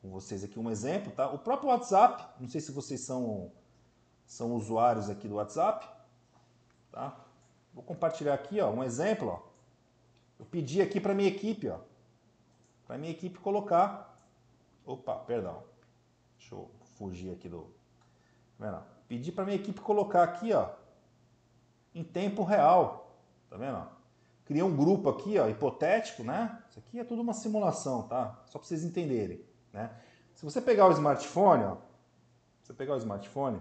[0.07, 1.29] com vocês aqui um exemplo, tá?
[1.31, 3.51] O próprio WhatsApp, não sei se vocês são,
[4.25, 5.87] são usuários aqui do WhatsApp,
[6.93, 7.19] tá?
[7.75, 9.57] Vou compartilhar aqui, ó, um exemplo, ó.
[10.39, 11.79] Eu pedi aqui para minha equipe, ó,
[12.87, 14.17] para minha equipe colocar,
[14.85, 15.63] opa, perdão,
[16.39, 17.67] deixa eu fugir aqui do,
[18.59, 18.87] tá?
[19.09, 20.71] Pedi para minha equipe colocar aqui, ó,
[21.95, 23.19] em tempo real,
[23.51, 23.96] tá vendo?
[24.47, 26.63] Criei um grupo aqui, ó, hipotético, né?
[26.71, 28.41] Isso aqui é tudo uma simulação, tá?
[28.47, 29.45] Só para vocês entenderem.
[29.73, 29.91] Né?
[30.37, 31.77] Se você pegar o smartphone, ó,
[32.63, 33.61] você pegar o smartphone,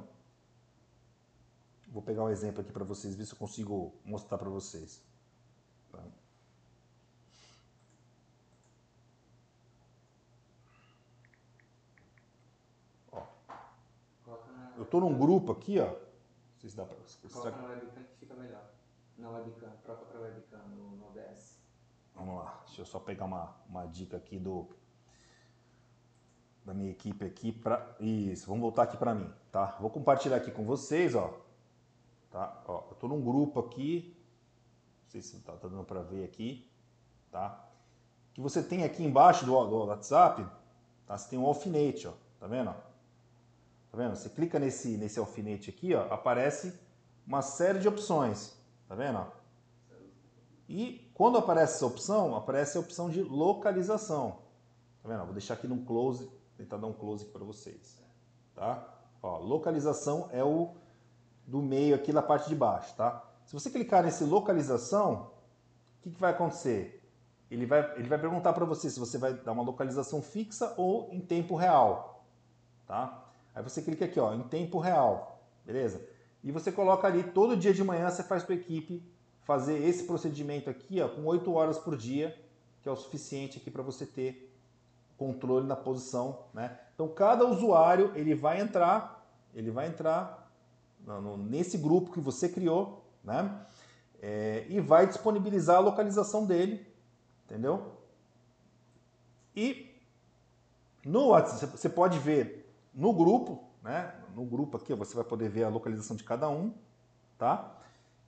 [1.87, 5.01] vou pegar um exemplo aqui para vocês, ver se eu consigo mostrar para vocês.
[5.91, 6.03] Tá?
[13.11, 13.23] Ó.
[14.77, 15.87] Eu estou num grupo aqui, ó.
[15.87, 16.97] Não sei se dá para.
[17.33, 18.03] Coloca webcam.
[19.17, 21.59] Na webcam, troca para webcam no, no OBS.
[22.13, 24.69] Vamos lá, deixa eu só pegar uma, uma dica aqui do
[26.65, 28.47] da minha equipe aqui para isso.
[28.47, 29.77] Vamos voltar aqui para mim, tá?
[29.79, 31.39] Vou compartilhar aqui com vocês, ó.
[32.31, 32.63] Tá?
[32.67, 34.17] Ó, eu tô num grupo aqui.
[35.03, 36.67] Não sei se tá, tá dando para ver aqui,
[37.31, 37.69] tá?
[38.33, 40.45] Que você tem aqui embaixo do, do WhatsApp,
[41.05, 41.17] tá?
[41.17, 42.13] Você tem um alfinete, ó.
[42.39, 42.73] Tá vendo?
[43.91, 44.15] Tá vendo?
[44.15, 46.77] Você clica nesse nesse alfinete aqui, ó, aparece
[47.25, 48.55] uma série de opções,
[48.87, 49.25] tá vendo?
[50.67, 54.39] E quando aparece essa opção, aparece a opção de localização.
[55.01, 55.25] Tá vendo?
[55.25, 58.01] Vou deixar aqui no close tentar dar um close para vocês.
[58.53, 58.87] Tá?
[59.21, 60.73] Ó, localização é o
[61.45, 63.23] do meio aqui na parte de baixo, tá?
[63.45, 65.31] Se você clicar nesse localização,
[65.99, 67.03] o que, que vai acontecer?
[67.51, 71.09] Ele vai, ele vai perguntar para você se você vai dar uma localização fixa ou
[71.11, 72.25] em tempo real,
[72.87, 73.23] tá?
[73.53, 76.01] Aí você clica aqui, ó, em tempo real, beleza?
[76.45, 79.03] E você coloca ali, todo dia de manhã você faz sua equipe
[79.41, 82.39] fazer esse procedimento aqui, ó, com 8 horas por dia,
[82.83, 84.55] que é o suficiente aqui para você ter
[85.17, 86.77] controle na posição, né?
[86.93, 90.51] Então cada usuário ele vai entrar, ele vai entrar
[91.49, 93.65] nesse grupo que você criou, né?
[94.21, 96.85] É, e vai disponibilizar a localização dele,
[97.45, 97.91] entendeu?
[99.55, 99.95] E
[101.03, 104.13] no WhatsApp você pode ver no grupo, né?
[104.35, 106.73] No grupo aqui você vai poder ver a localização de cada um,
[107.37, 107.71] tá?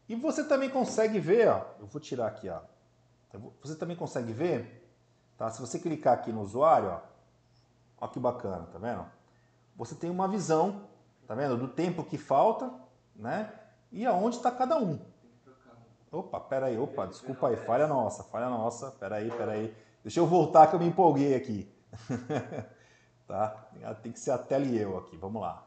[0.10, 2.62] E você também consegue ver, ó, eu vou tirar aqui, ó.
[3.62, 4.88] Você também consegue ver
[5.38, 5.52] Tá?
[5.52, 7.00] Se você clicar aqui no usuário, ó,
[8.02, 9.06] ó que bacana, tá vendo?
[9.76, 10.82] Você tem uma visão,
[11.28, 11.56] tá vendo?
[11.56, 12.74] Do tempo que falta,
[13.16, 13.54] né?
[13.92, 15.00] E aonde está cada um.
[16.12, 19.76] Opa, peraí, opa, desculpa aí, falha nossa, falha nossa, peraí, peraí.
[20.04, 21.72] Deixa eu voltar que eu me empolguei aqui.
[23.28, 23.70] tá?
[24.02, 25.67] Tem que ser a tela e eu aqui, vamos lá.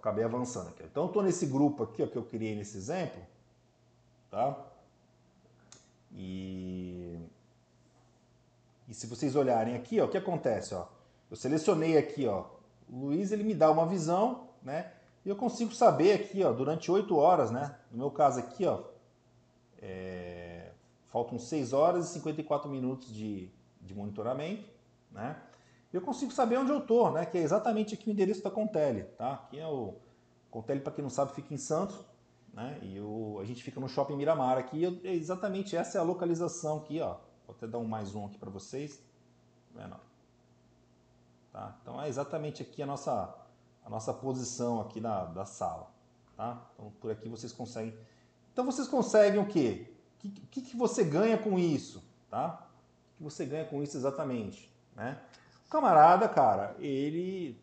[0.00, 0.82] Acabei avançando aqui.
[0.82, 3.20] Então, eu estou nesse grupo aqui ó, que eu criei nesse exemplo,
[4.30, 4.58] tá?
[6.12, 7.18] E,
[8.88, 10.74] e se vocês olharem aqui, ó, o que acontece?
[10.74, 10.86] Ó?
[11.30, 12.46] Eu selecionei aqui, ó,
[12.88, 14.92] o Luiz ele me dá uma visão, né?
[15.24, 17.76] E eu consigo saber aqui, ó, durante 8 horas, né?
[17.90, 18.82] No meu caso aqui, ó,
[19.80, 20.72] é,
[21.08, 24.68] faltam 6 horas e 54 minutos de, de monitoramento,
[25.12, 25.36] né?
[25.92, 27.26] Eu consigo saber onde eu estou, né?
[27.26, 29.34] Que é exatamente aqui o endereço da Contele, tá?
[29.34, 29.94] Aqui é o
[30.50, 31.96] Contele, para quem não sabe, fica em Santos,
[32.54, 32.78] né?
[32.82, 34.82] E o, a gente fica no Shopping Miramar aqui.
[34.82, 37.16] Eu, é exatamente essa é a localização aqui, ó.
[37.46, 39.02] Vou até dar um mais um aqui para vocês.
[39.74, 39.96] Vendo?
[41.52, 41.76] Tá?
[41.82, 43.36] Então é exatamente aqui a nossa
[43.84, 45.90] a nossa posição aqui na, da sala.
[46.36, 46.62] Tá?
[46.74, 47.96] Então por aqui vocês conseguem.
[48.52, 49.92] Então vocês conseguem o quê?
[50.14, 52.04] O que, que, que você ganha com isso?
[52.30, 52.68] Tá?
[53.14, 54.72] O que você ganha com isso exatamente?
[54.94, 55.20] Né?
[55.70, 57.56] Camarada, cara, ele.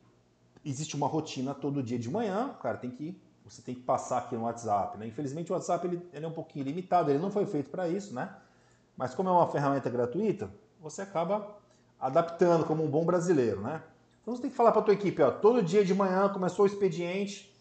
[0.63, 3.21] Existe uma rotina todo dia de manhã, cara tem que.
[3.45, 4.97] Você tem que passar aqui no WhatsApp.
[4.97, 5.07] Né?
[5.07, 8.13] Infelizmente o WhatsApp ele, ele é um pouquinho limitado, ele não foi feito para isso,
[8.13, 8.35] né?
[8.97, 10.49] Mas como é uma ferramenta gratuita,
[10.81, 11.55] você acaba
[11.99, 13.81] adaptando como um bom brasileiro, né?
[14.21, 16.67] Então você tem que falar para tua equipe, ó, todo dia de manhã começou o
[16.67, 17.55] expediente,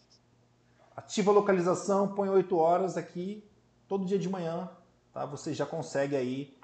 [0.96, 3.48] ativa a localização, põe 8 horas aqui,
[3.86, 4.68] todo dia de manhã,
[5.12, 5.24] tá?
[5.26, 6.56] Você já consegue aí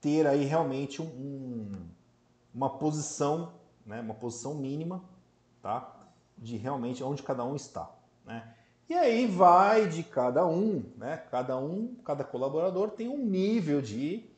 [0.00, 1.72] ter aí realmente um, um,
[2.56, 3.52] uma posição,
[3.84, 4.00] né?
[4.00, 5.04] Uma posição mínima,
[5.60, 5.94] tá?
[6.38, 7.90] De realmente onde cada um está,
[8.24, 8.54] né?
[8.88, 11.18] E aí vai de cada um, né?
[11.30, 14.30] Cada um, cada colaborador tem um nível de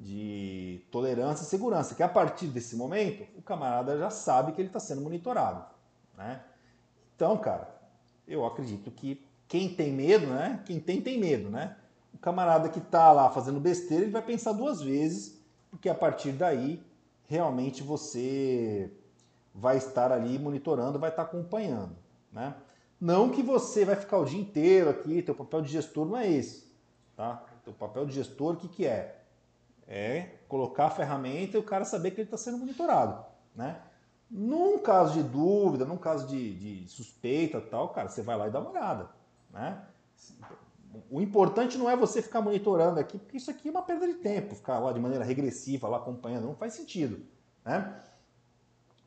[0.00, 4.68] de tolerância e segurança, que a partir desse momento o camarada já sabe que ele
[4.68, 5.62] está sendo monitorado.
[6.16, 6.40] Né?
[7.14, 7.68] Então, cara,
[8.26, 10.62] eu acredito que quem tem medo, né?
[10.64, 11.76] Quem tem, tem medo, né?
[12.14, 15.38] O camarada que está lá fazendo besteira, ele vai pensar duas vezes,
[15.70, 16.82] porque a partir daí,
[17.30, 18.92] realmente você
[19.54, 21.96] vai estar ali monitorando, vai estar acompanhando,
[22.32, 22.56] né?
[23.00, 26.28] Não que você vai ficar o dia inteiro aqui, teu papel de gestor não é
[26.28, 26.70] esse,
[27.16, 27.44] tá?
[27.64, 29.20] Teu papel de gestor, o que, que é?
[29.86, 33.80] é colocar a ferramenta e o cara saber que ele está sendo monitorado, né?
[34.28, 38.50] Num caso de dúvida, num caso de, de, suspeita tal, cara, você vai lá e
[38.50, 39.08] dá uma olhada,
[39.50, 39.80] né?
[41.10, 44.14] O importante não é você ficar monitorando aqui, porque isso aqui é uma perda de
[44.14, 47.24] tempo, ficar lá de maneira regressiva, lá acompanhando, não faz sentido,
[47.64, 48.02] né?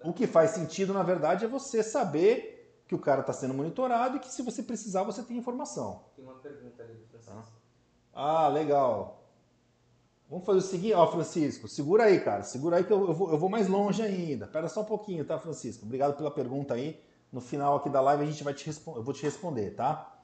[0.04, 4.18] O que faz sentido, na verdade, é você saber que o cara está sendo monitorado
[4.18, 6.04] e que se você precisar, você tem informação.
[6.16, 7.54] Tem uma pergunta ali do Francisco.
[8.14, 9.24] Ah, legal.
[10.30, 13.32] Vamos fazer o seguinte, ó, Francisco, segura aí, cara, segura aí que eu, eu, vou,
[13.32, 14.46] eu vou mais longe ainda.
[14.46, 15.86] Espera só um pouquinho, tá, Francisco?
[15.86, 17.00] Obrigado pela pergunta aí.
[17.32, 20.16] No final aqui da live a gente vai te responder, eu vou te responder, tá?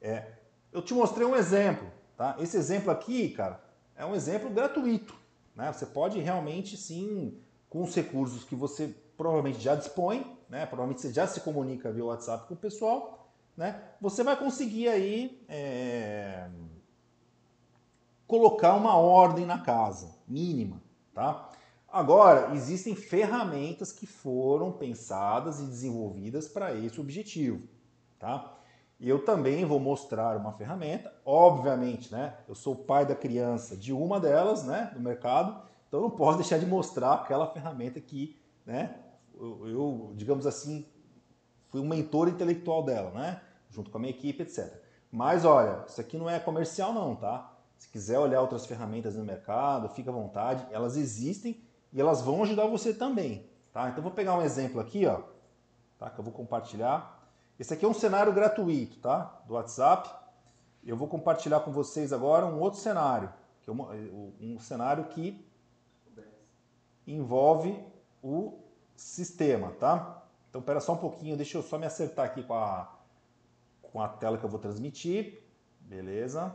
[0.00, 0.32] É,
[0.72, 2.36] eu te mostrei um exemplo, tá?
[2.38, 3.62] Esse exemplo aqui, cara,
[3.96, 5.14] é um exemplo gratuito,
[5.54, 5.72] né?
[5.72, 10.66] Você pode realmente, sim, com os recursos que você provavelmente já dispõe, né?
[10.66, 13.82] Provavelmente você já se comunica via WhatsApp com o pessoal, né?
[14.00, 16.48] Você vai conseguir aí é
[18.28, 20.82] colocar uma ordem na casa, mínima,
[21.14, 21.50] tá?
[21.90, 27.66] Agora, existem ferramentas que foram pensadas e desenvolvidas para esse objetivo,
[28.18, 28.57] tá?
[29.00, 32.34] E eu também vou mostrar uma ferramenta, obviamente, né?
[32.48, 36.58] Eu sou pai da criança de uma delas, né, do mercado, então não posso deixar
[36.58, 38.96] de mostrar aquela ferramenta que, né,
[39.34, 40.84] eu, eu digamos assim,
[41.68, 44.82] fui um mentor intelectual dela, né, junto com a minha equipe, etc.
[45.10, 47.54] Mas olha, isso aqui não é comercial não, tá?
[47.78, 52.42] Se quiser olhar outras ferramentas no mercado, fica à vontade, elas existem e elas vão
[52.42, 53.48] ajudar você também.
[53.72, 53.88] Tá?
[53.88, 55.22] Então vou pegar um exemplo aqui, ó,
[55.98, 56.10] tá?
[56.10, 57.17] que eu vou compartilhar.
[57.58, 59.42] Esse aqui é um cenário gratuito tá?
[59.46, 60.08] do WhatsApp.
[60.84, 65.44] Eu vou compartilhar com vocês agora um outro cenário, que é um, um cenário que
[67.06, 67.82] envolve
[68.22, 68.60] o
[68.94, 70.22] sistema, tá?
[70.48, 72.96] Então, espera só um pouquinho, deixa eu só me acertar aqui com a,
[73.82, 75.42] com a tela que eu vou transmitir.
[75.80, 76.54] Beleza.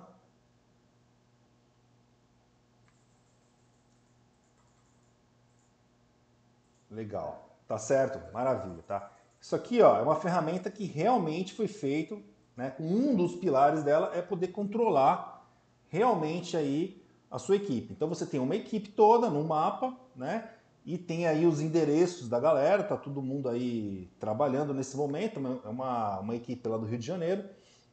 [6.89, 7.57] Legal.
[7.67, 8.31] Tá certo?
[8.31, 9.11] Maravilha, tá?
[9.43, 12.23] Isso aqui, ó, é uma ferramenta que realmente foi feito,
[12.55, 12.73] né?
[12.79, 15.45] Um dos pilares dela é poder controlar
[15.89, 17.91] realmente aí a sua equipe.
[17.91, 20.49] Então você tem uma equipe toda no mapa, né?
[20.85, 25.67] E tem aí os endereços da galera, tá todo mundo aí trabalhando nesse momento, é
[25.67, 27.43] uma, uma equipe lá do Rio de Janeiro,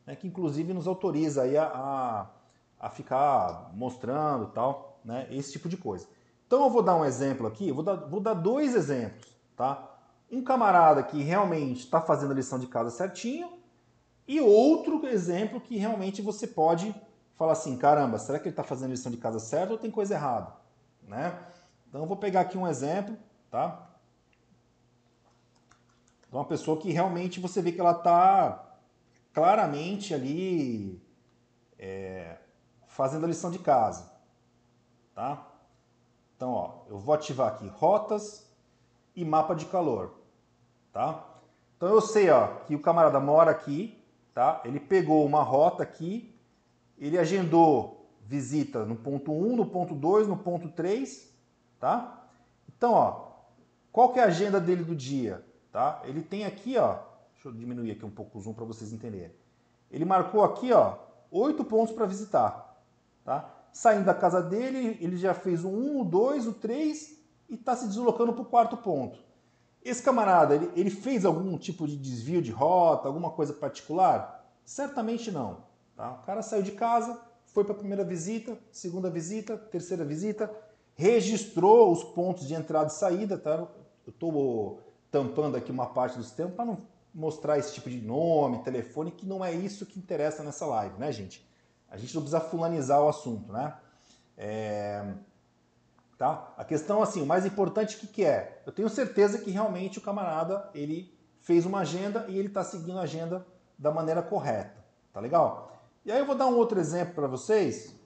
[0.06, 2.30] né, que inclusive nos autoriza aí a, a,
[2.78, 6.06] a ficar mostrando tal, né, esse tipo de coisa.
[6.46, 9.89] Então eu vou dar um exemplo aqui, vou dar, vou dar dois exemplos, tá?
[10.30, 13.58] Um camarada que realmente está fazendo a lição de casa certinho
[14.26, 16.94] E outro exemplo que realmente você pode
[17.34, 19.90] falar assim, caramba, será que ele está fazendo a lição de casa certa ou tem
[19.90, 20.52] coisa errada?
[21.02, 21.36] Né?
[21.88, 23.16] Então eu vou pegar aqui um exemplo,
[23.50, 23.88] tá?
[26.28, 28.76] De uma pessoa que realmente você vê que ela está
[29.32, 31.02] claramente ali
[31.78, 32.36] é,
[32.86, 34.12] fazendo a lição de casa,
[35.14, 35.48] tá?
[36.36, 38.46] Então, ó, eu vou ativar aqui rotas
[39.16, 40.19] e mapa de calor,
[40.92, 41.26] tá?
[41.76, 43.98] Então eu sei, ó, que o camarada mora aqui,
[44.34, 44.60] tá?
[44.64, 46.34] Ele pegou uma rota aqui,
[46.98, 51.34] ele agendou visita no ponto 1, no ponto 2, no ponto 3,
[51.80, 52.28] tá?
[52.68, 53.30] Então, ó,
[53.90, 56.00] qual que é a agenda dele do dia, tá?
[56.04, 56.98] Ele tem aqui, ó,
[57.32, 59.34] deixa eu diminuir aqui um pouco o zoom para vocês entenderem.
[59.90, 60.96] Ele marcou aqui, ó,
[61.30, 62.80] oito pontos para visitar,
[63.24, 63.50] tá?
[63.72, 67.74] Saindo da casa dele, ele já fez o 1, o 2, o 3 e está
[67.74, 69.18] se deslocando para o quarto ponto.
[69.82, 74.44] Esse camarada, ele, ele fez algum tipo de desvio de rota, alguma coisa particular?
[74.64, 75.58] Certamente não.
[75.96, 76.12] Tá?
[76.12, 80.50] O cara saiu de casa, foi para a primeira visita, segunda visita, terceira visita,
[80.94, 83.38] registrou os pontos de entrada e saída.
[83.38, 83.66] Tá?
[84.06, 86.78] Eu estou tampando aqui uma parte do sistema para não
[87.14, 91.10] mostrar esse tipo de nome, telefone, que não é isso que interessa nessa live, né,
[91.10, 91.44] gente?
[91.90, 93.74] A gente não precisa fulanizar o assunto, né?
[94.36, 95.04] É...
[96.20, 96.52] Tá?
[96.54, 98.62] A questão, assim, o mais importante que, que é?
[98.66, 102.98] Eu tenho certeza que realmente o camarada, ele fez uma agenda e ele está seguindo
[102.98, 103.46] a agenda
[103.78, 104.84] da maneira correta.
[105.14, 105.80] Tá legal?
[106.04, 107.98] E aí eu vou dar um outro exemplo para vocês.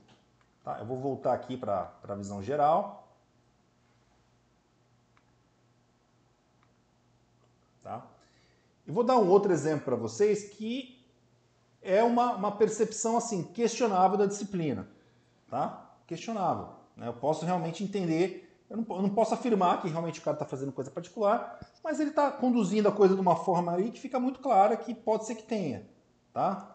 [0.62, 0.78] Tá?
[0.78, 3.12] Eu vou voltar aqui para a visão geral.
[7.82, 8.06] Tá?
[8.86, 11.04] E vou dar um outro exemplo para vocês que
[11.82, 14.88] é uma, uma percepção assim questionável da disciplina.
[15.50, 15.96] Tá?
[16.06, 16.83] Questionável.
[16.96, 17.08] Né?
[17.08, 20.46] Eu posso realmente entender, eu não, eu não posso afirmar que realmente o cara está
[20.46, 24.18] fazendo coisa particular, mas ele está conduzindo a coisa de uma forma aí que fica
[24.20, 25.86] muito clara que pode ser que tenha.
[26.32, 26.74] Tá?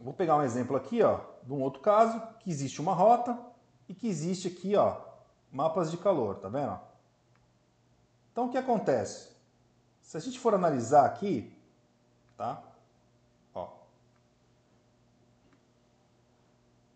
[0.00, 3.38] Vou pegar um exemplo aqui, ó, de um outro caso, que existe uma rota
[3.88, 4.96] e que existe aqui, ó,
[5.50, 6.78] mapas de calor, tá vendo?
[8.32, 9.37] Então o que acontece?
[10.08, 11.54] Se a gente for analisar aqui,
[12.34, 12.62] tá?
[13.54, 13.68] Ó,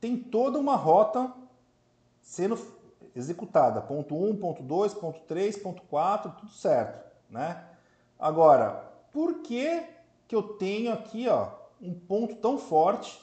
[0.00, 1.30] tem toda uma rota
[2.22, 2.58] sendo
[3.14, 7.62] executada, ponto 1, ponto 2, ponto 3, ponto 4, tudo certo, né?
[8.18, 9.86] Agora, por que
[10.26, 11.50] que eu tenho aqui, ó,
[11.82, 13.22] um ponto tão forte,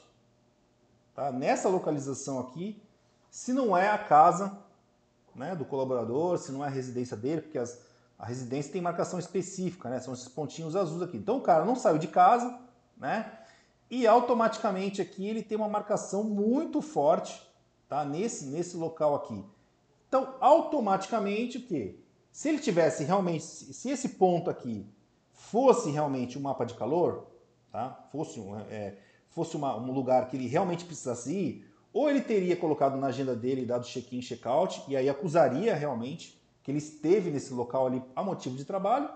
[1.15, 1.31] tá?
[1.31, 2.79] Nessa localização aqui,
[3.31, 4.55] se não é a casa,
[5.33, 7.88] né, do colaborador, se não é a residência dele, porque as
[8.19, 9.97] a residência tem marcação específica, né?
[9.99, 11.15] São esses pontinhos azuis aqui.
[11.15, 12.59] Então o cara não saiu de casa,
[12.97, 13.31] né?
[13.89, 17.41] E automaticamente aqui ele tem uma marcação muito forte,
[17.87, 18.03] tá?
[18.03, 19.41] Nesse, nesse local aqui.
[20.09, 21.95] Então, automaticamente o quê?
[22.29, 24.85] Se ele tivesse realmente, se esse ponto aqui
[25.31, 27.25] fosse realmente um mapa de calor,
[27.71, 28.05] tá?
[28.11, 28.97] Fosse, um, é,
[29.29, 33.35] fosse uma, um lugar que ele realmente precisasse ir, ou ele teria colocado na agenda
[33.35, 36.38] dele dado check-in, check-out, e aí acusaria realmente
[36.69, 39.09] que ele esteve nesse local ali a motivo de trabalho.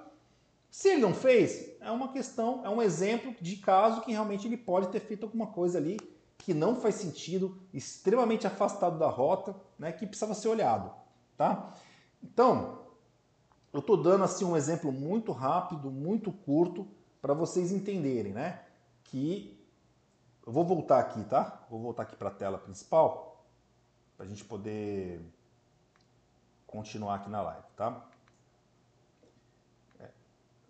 [0.71, 4.57] Se ele não fez, é uma questão, é um exemplo de caso que realmente ele
[4.57, 5.99] pode ter feito alguma coisa ali
[6.39, 10.91] que não faz sentido, extremamente afastado da rota, né, que precisava ser olhado,
[11.37, 11.73] tá?
[12.21, 12.79] Então,
[13.71, 16.87] eu estou dando assim um exemplo muito rápido, muito curto,
[17.21, 18.63] para vocês entenderem, né?
[19.05, 19.57] Que
[20.45, 21.65] eu vou voltar aqui, tá?
[21.69, 23.45] Vou voltar aqui para a tela principal,
[24.17, 25.21] para a gente poder
[26.73, 28.03] continuar aqui na live, tá?
[29.99, 30.09] É,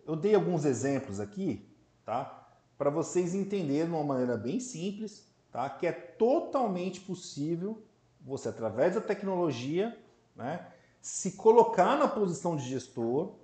[0.06, 1.66] eu dei alguns exemplos aqui,
[2.04, 2.46] tá?
[2.76, 5.68] Para vocês entenderem de uma maneira bem simples, tá?
[5.70, 7.82] Que é totalmente possível
[8.20, 9.98] você, através da tecnologia,
[10.36, 10.70] né?
[11.00, 13.36] Se colocar na posição de gestor,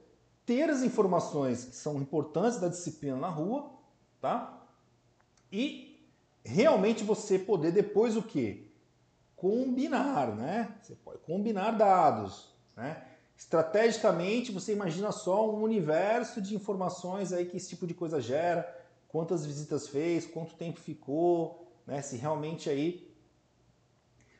[0.44, 3.70] ter as informações que são importantes da disciplina na rua,
[4.20, 4.66] tá?
[5.50, 5.98] E
[6.44, 8.66] realmente você poder depois o quê?
[9.34, 10.74] Combinar, né?
[10.82, 12.49] Você pode combinar dados,
[12.80, 13.02] né?
[13.36, 18.66] Estrategicamente, você imagina só um universo de informações aí que esse tipo de coisa gera,
[19.08, 22.02] quantas visitas fez, quanto tempo ficou, né?
[22.02, 23.08] se realmente aí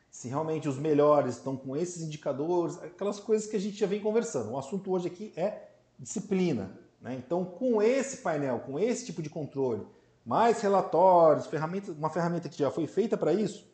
[0.09, 4.01] se realmente os melhores estão com esses indicadores, aquelas coisas que a gente já vem
[4.01, 4.51] conversando.
[4.51, 6.77] O assunto hoje aqui é disciplina.
[6.99, 7.15] Né?
[7.15, 9.87] Então, com esse painel, com esse tipo de controle,
[10.25, 13.65] mais relatórios, ferramenta, uma ferramenta que já foi feita para isso,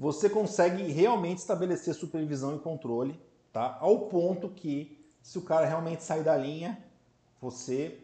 [0.00, 3.20] você consegue realmente estabelecer supervisão e controle,
[3.52, 3.76] tá?
[3.82, 6.82] Ao ponto que se o cara realmente sair da linha,
[7.38, 7.98] você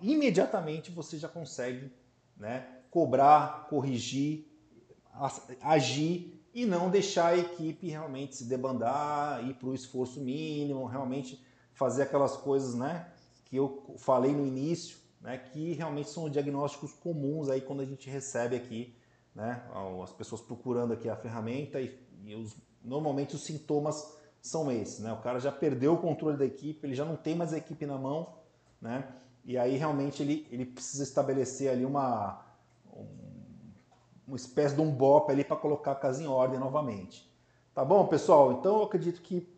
[0.00, 1.92] imediatamente você já consegue,
[2.34, 4.46] né, cobrar, corrigir,
[5.60, 11.44] agir e não deixar a equipe realmente se debandar, ir para o esforço mínimo, realmente
[11.74, 13.06] fazer aquelas coisas né,
[13.44, 18.08] que eu falei no início, né, que realmente são diagnósticos comuns aí quando a gente
[18.08, 18.96] recebe aqui
[19.34, 19.62] né,
[20.02, 25.12] as pessoas procurando aqui a ferramenta e, e os, normalmente os sintomas são esses, né?
[25.12, 27.86] O cara já perdeu o controle da equipe, ele já não tem mais a equipe
[27.86, 28.34] na mão,
[28.80, 29.08] né?
[29.44, 32.44] E aí realmente ele, ele precisa estabelecer ali uma,
[34.26, 37.30] uma espécie de um bop ali para colocar a casa em ordem novamente.
[37.74, 38.52] Tá bom, pessoal?
[38.52, 39.48] Então eu acredito que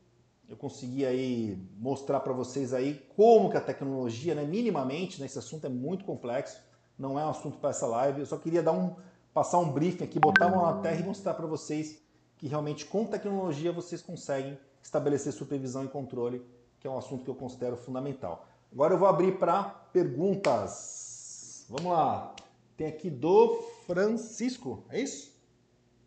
[0.49, 5.39] eu consegui aí mostrar para vocês aí como que a tecnologia, né, minimamente, né, esse
[5.39, 6.61] assunto é muito complexo,
[6.99, 8.95] não é um assunto para essa live, eu só queria dar um
[9.35, 12.01] passar um briefing aqui, botar uma na terra e mostrar para vocês
[12.37, 16.47] que realmente com tecnologia vocês conseguem estabelecer supervisão e controle,
[16.79, 18.47] que é um assunto que eu considero fundamental.
[18.73, 21.67] Agora eu vou abrir para perguntas.
[21.69, 22.35] Vamos lá.
[22.77, 25.35] Tem aqui do Francisco, é isso?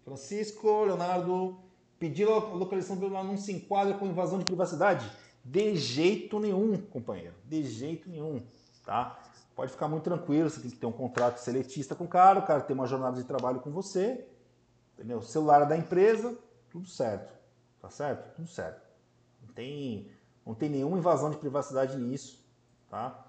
[0.04, 1.58] Francisco, Leonardo,
[2.00, 5.10] pediu a localização do não se enquadra com invasão de privacidade?
[5.44, 7.36] De jeito nenhum, companheiro.
[7.46, 8.42] De jeito nenhum,
[8.86, 9.20] tá?
[9.58, 12.46] Pode ficar muito tranquilo, você tem que ter um contrato seletista com o cara, o
[12.46, 14.24] cara tem uma jornada de trabalho com você,
[14.94, 15.20] entendeu?
[15.24, 16.38] Celular é da empresa,
[16.70, 17.34] tudo certo.
[17.82, 18.36] Tá certo?
[18.36, 18.80] Tudo certo.
[19.42, 20.12] Não tem,
[20.46, 22.40] não tem nenhuma invasão de privacidade nisso,
[22.88, 23.26] tá?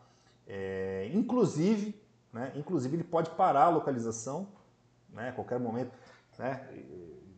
[0.47, 1.99] É, inclusive,
[2.31, 4.49] né, inclusive ele pode parar a localização,
[5.09, 5.93] né, a qualquer momento,
[6.39, 6.69] né?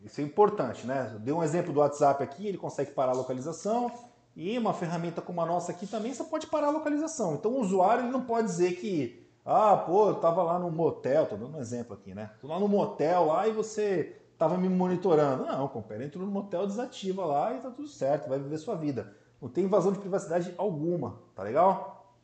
[0.03, 1.17] Isso é importante, né?
[1.21, 5.41] Dei um exemplo do WhatsApp aqui, ele consegue parar a localização e uma ferramenta como
[5.41, 7.35] a nossa aqui também você pode parar a localização.
[7.35, 11.27] Então o usuário ele não pode dizer que ah, pô, eu tava lá no motel,
[11.27, 12.31] tô dando um exemplo aqui, né?
[12.41, 15.45] Tô lá no motel lá e você tava me monitorando.
[15.45, 19.15] Não, companheiro, entrou no motel, desativa lá e tá tudo certo, vai viver sua vida.
[19.41, 22.15] Não tem invasão de privacidade alguma, tá legal?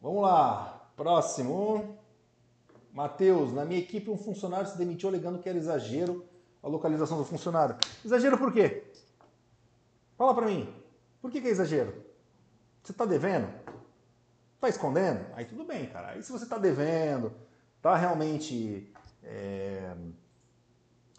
[0.00, 1.96] Vamos lá, próximo.
[2.92, 6.24] Matheus, na minha equipe um funcionário se demitiu alegando que era exagero
[6.62, 7.76] a localização do funcionário.
[8.02, 8.90] Exagero por quê?
[10.16, 10.85] Fala para mim.
[11.26, 11.92] Por que, que é exagero?
[12.84, 13.48] Você está devendo?
[14.54, 15.26] Está escondendo?
[15.34, 16.10] Aí tudo bem, cara.
[16.10, 17.32] Aí se você está devendo,
[17.78, 19.92] está realmente é,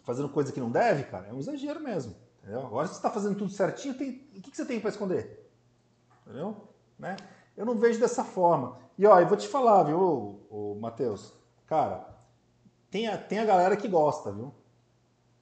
[0.04, 2.16] fazendo coisa que não deve, cara, é um exagero mesmo.
[2.38, 2.64] Entendeu?
[2.64, 4.26] Agora, se você está fazendo tudo certinho, tem...
[4.34, 5.46] o que, que você tem para esconder?
[6.26, 6.56] Entendeu?
[6.98, 7.14] Né?
[7.54, 8.78] Eu não vejo dessa forma.
[8.96, 11.34] E ó, eu vou te falar, viu, o Matheus?
[11.66, 12.08] Cara,
[12.90, 14.54] tem a, tem a galera que gosta, viu?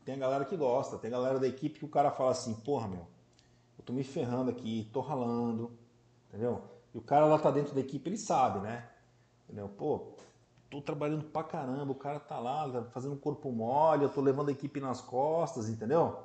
[0.04, 2.52] Tem a galera que gosta, tem a galera da equipe que o cara fala assim,
[2.52, 3.15] porra, meu, eu
[3.86, 5.70] tô me ferrando aqui, tô ralando,
[6.28, 6.60] entendeu?
[6.92, 8.88] E o cara lá tá dentro da equipe, ele sabe, né?
[9.44, 9.68] Entendeu?
[9.68, 10.12] Pô,
[10.68, 14.48] tô trabalhando pra caramba, o cara tá lá tá fazendo corpo mole, eu tô levando
[14.48, 16.18] a equipe nas costas, entendeu?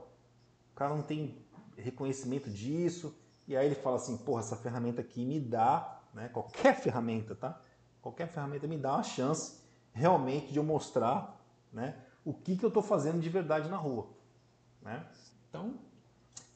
[0.72, 1.38] O cara não tem
[1.78, 3.16] reconhecimento disso,
[3.47, 7.62] e aí ele fala assim, porra, essa ferramenta aqui me dá, né, qualquer ferramenta, tá?
[8.01, 9.62] Qualquer ferramenta me dá uma chance
[9.93, 11.39] realmente de eu mostrar,
[11.72, 11.95] né,
[12.26, 14.07] o que, que eu tô fazendo de verdade na rua,
[14.82, 15.05] né?
[15.47, 15.76] Então,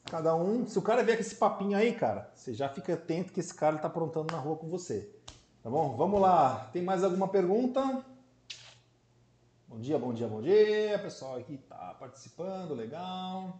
[0.06, 3.32] cada um, se o cara vier com esse papinho aí, cara, você já fica atento
[3.32, 5.12] que esse cara tá aprontando na rua com você.
[5.62, 5.96] Tá bom?
[5.96, 6.70] Vamos lá.
[6.72, 8.04] Tem mais alguma pergunta?
[9.66, 10.98] Bom dia, bom dia, bom dia.
[11.00, 13.58] Pessoal aqui tá participando, legal.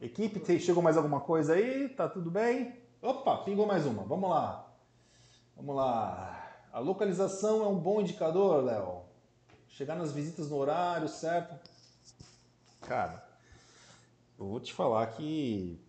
[0.00, 1.88] Equipe, chegou mais alguma coisa aí?
[1.90, 2.74] Tá tudo bem?
[3.00, 4.02] Opa, pingou mais uma.
[4.02, 4.66] Vamos lá.
[5.56, 6.52] Vamos lá.
[6.72, 9.02] A localização é um bom indicador, Léo?
[9.68, 11.54] Chegar nas visitas no horário certo?
[12.80, 13.23] Cara,
[14.38, 15.80] eu vou te falar que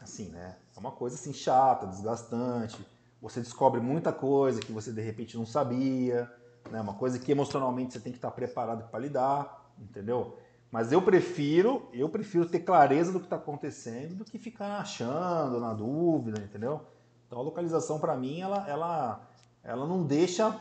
[0.00, 0.56] assim, né?
[0.76, 2.84] É uma coisa assim chata, desgastante.
[3.20, 6.30] Você descobre muita coisa que você de repente não sabia,
[6.70, 6.80] né?
[6.80, 10.38] Uma coisa que emocionalmente você tem que estar preparado para lidar, entendeu?
[10.70, 15.58] Mas eu prefiro, eu prefiro ter clareza do que está acontecendo do que ficar achando,
[15.60, 16.82] na dúvida, entendeu?
[17.26, 19.28] Então a localização para mim ela, ela,
[19.62, 20.58] ela não deixa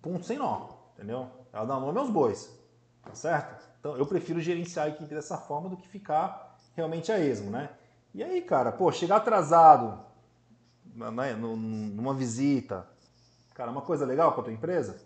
[0.00, 1.28] ponto sem nó, entendeu?
[1.52, 2.52] Ela dá nome aos bois,
[3.02, 3.71] tá certo?
[3.82, 7.68] Então eu prefiro gerenciar a equipe dessa forma do que ficar realmente a esmo, né?
[8.14, 9.98] E aí, cara, pô, chegar atrasado
[10.94, 12.86] né, numa visita,
[13.54, 15.02] cara, uma coisa legal para tua empresa?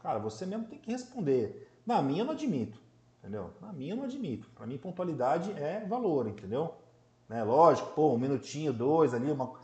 [0.00, 1.72] Cara, você mesmo tem que responder.
[1.84, 2.78] Na minha eu não admito,
[3.18, 3.50] entendeu?
[3.60, 4.48] Na minha eu não admito.
[4.54, 6.76] Para mim, pontualidade é valor, entendeu?
[7.28, 7.42] Né?
[7.42, 9.54] Lógico, pô, um minutinho, dois ali, uma,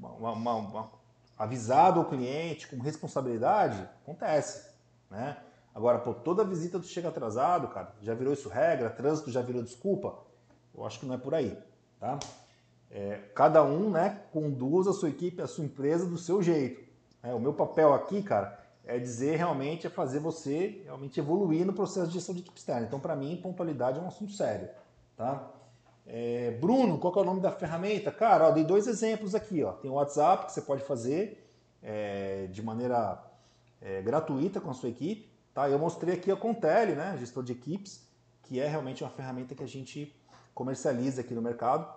[0.00, 0.90] uma, uma, uma
[1.38, 4.68] avisado ao cliente com responsabilidade, acontece,
[5.08, 5.36] né?
[5.76, 9.62] Agora, pô, toda visita tu chega atrasado, cara, já virou isso regra, trânsito já virou
[9.62, 10.16] desculpa,
[10.74, 11.54] eu acho que não é por aí,
[12.00, 12.18] tá?
[12.90, 16.82] É, cada um né, conduz a sua equipe, a sua empresa do seu jeito.
[17.22, 21.74] É, o meu papel aqui, cara, é dizer realmente, é fazer você realmente evoluir no
[21.74, 22.86] processo de gestão de equipe externa.
[22.86, 24.70] Então, para mim, pontualidade é um assunto sério.
[25.14, 25.46] Tá?
[26.06, 28.10] É, Bruno, qual é o nome da ferramenta?
[28.10, 29.62] Cara, ó, dei dois exemplos aqui.
[29.62, 29.72] Ó.
[29.72, 31.46] Tem o WhatsApp que você pode fazer
[31.82, 33.22] é, de maneira
[33.82, 35.35] é, gratuita com a sua equipe.
[35.56, 35.70] Tá?
[35.70, 38.06] Eu mostrei aqui a Contele, né, gestor de equipes,
[38.42, 40.14] que é realmente uma ferramenta que a gente
[40.52, 41.90] comercializa aqui no mercado.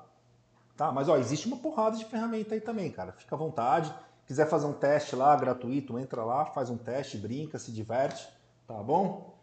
[0.77, 0.93] Tá?
[0.93, 3.11] Mas ó, existe uma porrada de ferramenta aí também, cara.
[3.11, 3.93] Fica à vontade.
[4.25, 8.29] Quiser fazer um teste lá gratuito, entra lá, faz um teste, brinca, se diverte,
[8.65, 9.37] tá bom?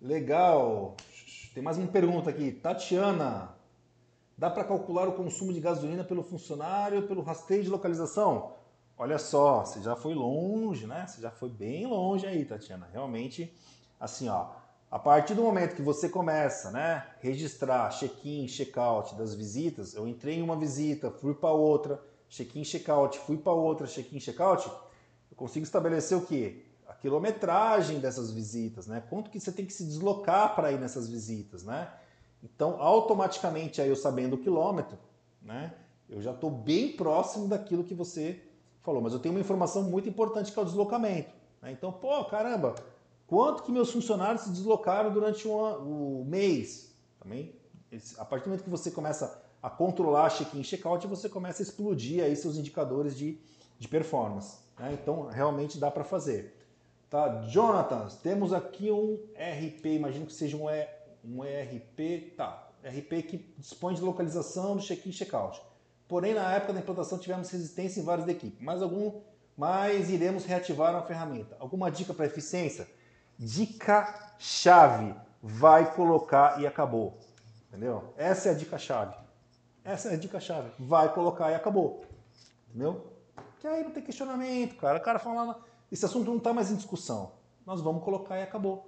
[0.00, 0.96] Legal.
[1.52, 2.52] Tem mais uma pergunta aqui.
[2.52, 3.50] Tatiana,
[4.34, 8.54] dá para calcular o consumo de gasolina pelo funcionário, pelo rastreio de localização?
[8.98, 11.06] Olha só, você já foi longe, né?
[11.06, 12.88] Você já foi bem longe aí, Tatiana.
[12.92, 13.56] Realmente,
[14.00, 14.48] assim, ó,
[14.90, 20.38] a partir do momento que você começa, né, registrar check-in, check-out das visitas, eu entrei
[20.38, 25.62] em uma visita, fui para outra, check-in, check-out, fui para outra, check-in, check-out, eu consigo
[25.62, 26.64] estabelecer o quê?
[26.88, 29.00] A quilometragem dessas visitas, né?
[29.08, 31.88] Quanto que você tem que se deslocar para ir nessas visitas, né?
[32.42, 34.98] Então, automaticamente aí eu sabendo o quilômetro,
[35.40, 35.72] né?
[36.08, 38.47] Eu já estou bem próximo daquilo que você
[38.82, 41.30] falou, mas eu tenho uma informação muito importante que é o deslocamento.
[41.62, 41.72] Né?
[41.72, 42.74] Então, pô, caramba,
[43.28, 46.96] Quanto que meus funcionários se deslocaram durante o mês?
[47.20, 47.54] Também,
[48.16, 51.64] a partir do momento que você começa a controlar check-in e check-out, você começa a
[51.64, 53.38] explodir aí seus indicadores de,
[53.78, 54.56] de performance.
[54.78, 54.98] Né?
[54.98, 56.56] Então, realmente dá para fazer.
[57.10, 60.88] Tá, Jonathan, temos aqui um RP, imagino que seja um, e,
[61.22, 65.60] um ERP, tá, RP que dispõe de localização do check-in e check-out.
[66.08, 69.20] Porém, na época da implantação tivemos resistência em várias da equipe, mas algum,
[69.56, 71.54] mas iremos reativar a ferramenta.
[71.60, 72.88] Alguma dica para eficiência?
[73.38, 75.14] Dica chave.
[75.42, 77.18] Vai colocar e acabou.
[77.68, 78.14] Entendeu?
[78.16, 79.14] Essa é a dica chave.
[79.84, 80.70] Essa é a dica chave.
[80.78, 82.04] Vai colocar e acabou.
[82.70, 83.12] Entendeu?
[83.60, 84.98] Que aí não tem questionamento, cara.
[84.98, 85.60] O cara fala,
[85.92, 87.32] esse assunto não está mais em discussão.
[87.66, 88.86] Nós vamos colocar e acabou.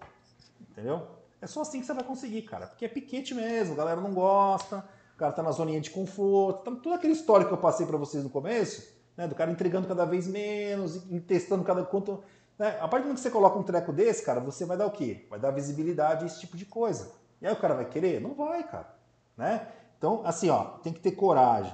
[0.60, 1.06] Entendeu?
[1.40, 2.66] É só assim que você vai conseguir, cara.
[2.66, 4.84] Porque é piquete mesmo, a galera não gosta,
[5.20, 6.64] cara tá na zoninha de conforto.
[6.64, 9.28] Tá, tudo aquele histórico que eu passei para vocês no começo, né?
[9.28, 12.22] Do cara entregando cada vez menos, testando cada quanto
[12.60, 12.76] né?
[12.78, 14.90] A partir do momento que você coloca um treco desse, cara, você vai dar o
[14.90, 15.24] quê?
[15.30, 17.10] Vai dar visibilidade a esse tipo de coisa.
[17.40, 18.20] E aí o cara vai querer?
[18.20, 18.94] Não vai, cara.
[19.34, 19.66] Né?
[19.96, 21.72] Então, assim, ó, tem que ter coragem,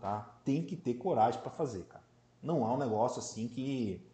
[0.00, 0.34] tá?
[0.44, 2.02] Tem que ter coragem para fazer, cara.
[2.42, 4.04] Não é um negócio assim que,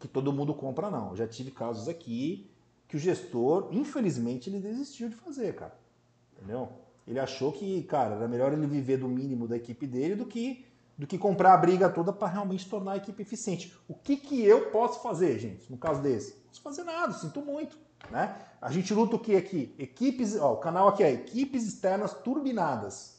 [0.00, 1.10] que todo mundo compra, não.
[1.10, 2.50] Eu já tive casos aqui
[2.88, 5.78] que o gestor, infelizmente, ele desistiu de fazer, cara.
[6.32, 6.68] Entendeu?
[7.06, 10.66] Ele achou que, cara, era melhor ele viver do mínimo da equipe dele do que
[11.00, 13.74] do que comprar a briga toda para realmente tornar a equipe eficiente.
[13.88, 16.34] O que, que eu posso fazer, gente, no caso desse?
[16.34, 17.78] Não posso fazer nada, sinto muito.
[18.10, 18.36] Né?
[18.60, 19.74] A gente luta o que aqui?
[19.78, 23.18] Equipes, ó, o canal aqui é equipes externas turbinadas.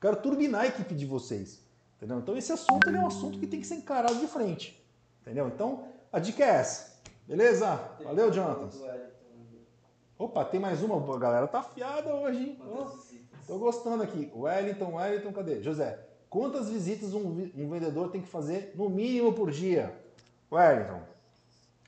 [0.00, 1.64] Quero turbinar a equipe de vocês.
[1.96, 2.18] Entendeu?
[2.18, 4.84] Então esse assunto é um assunto que tem que ser encarado de frente.
[5.20, 5.46] Entendeu?
[5.46, 6.98] Então a dica é essa.
[7.28, 7.76] Beleza?
[8.02, 8.70] Valeu, Jonathan.
[10.20, 10.96] Opa, tem mais uma.
[11.16, 12.58] A galera tá afiada hoje, hein?
[12.70, 12.90] Oh,
[13.46, 14.30] tô gostando aqui.
[14.36, 15.62] Wellington, Wellington, cadê?
[15.62, 15.98] José.
[16.28, 19.98] Quantas visitas um, um vendedor tem que fazer no mínimo por dia?
[20.52, 21.00] Wellington,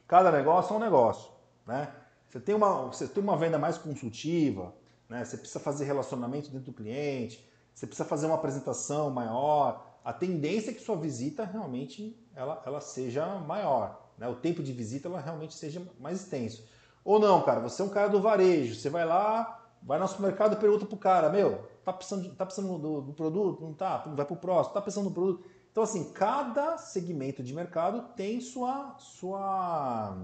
[0.09, 1.30] cada negócio é um negócio,
[1.66, 1.93] né?
[2.30, 4.74] Você tem uma, você tem uma venda mais consultiva,
[5.11, 5.22] né?
[5.26, 9.99] Você precisa fazer relacionamento dentro do cliente, você precisa fazer uma apresentação maior.
[10.03, 14.26] A tendência é que sua visita realmente ela, ela seja maior, né?
[14.26, 16.66] O tempo de visita ela realmente seja mais extenso.
[17.05, 20.55] Ou não, cara, você é um cara do varejo, você vai lá, vai no supermercado
[20.55, 23.62] e pergunta pro cara, meu, Tá precisando, tá precisando do, do produto?
[23.62, 23.98] Não tá?
[23.98, 24.74] Vai para o próximo.
[24.74, 25.44] Tá precisando do produto?
[25.70, 30.16] Então, assim, cada segmento de mercado tem sua, sua,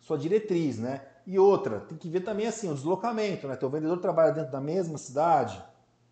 [0.00, 1.06] sua diretriz, né?
[1.26, 3.56] E outra, tem que ver também assim, o deslocamento, né?
[3.56, 5.60] Teu vendedor trabalha dentro da mesma cidade,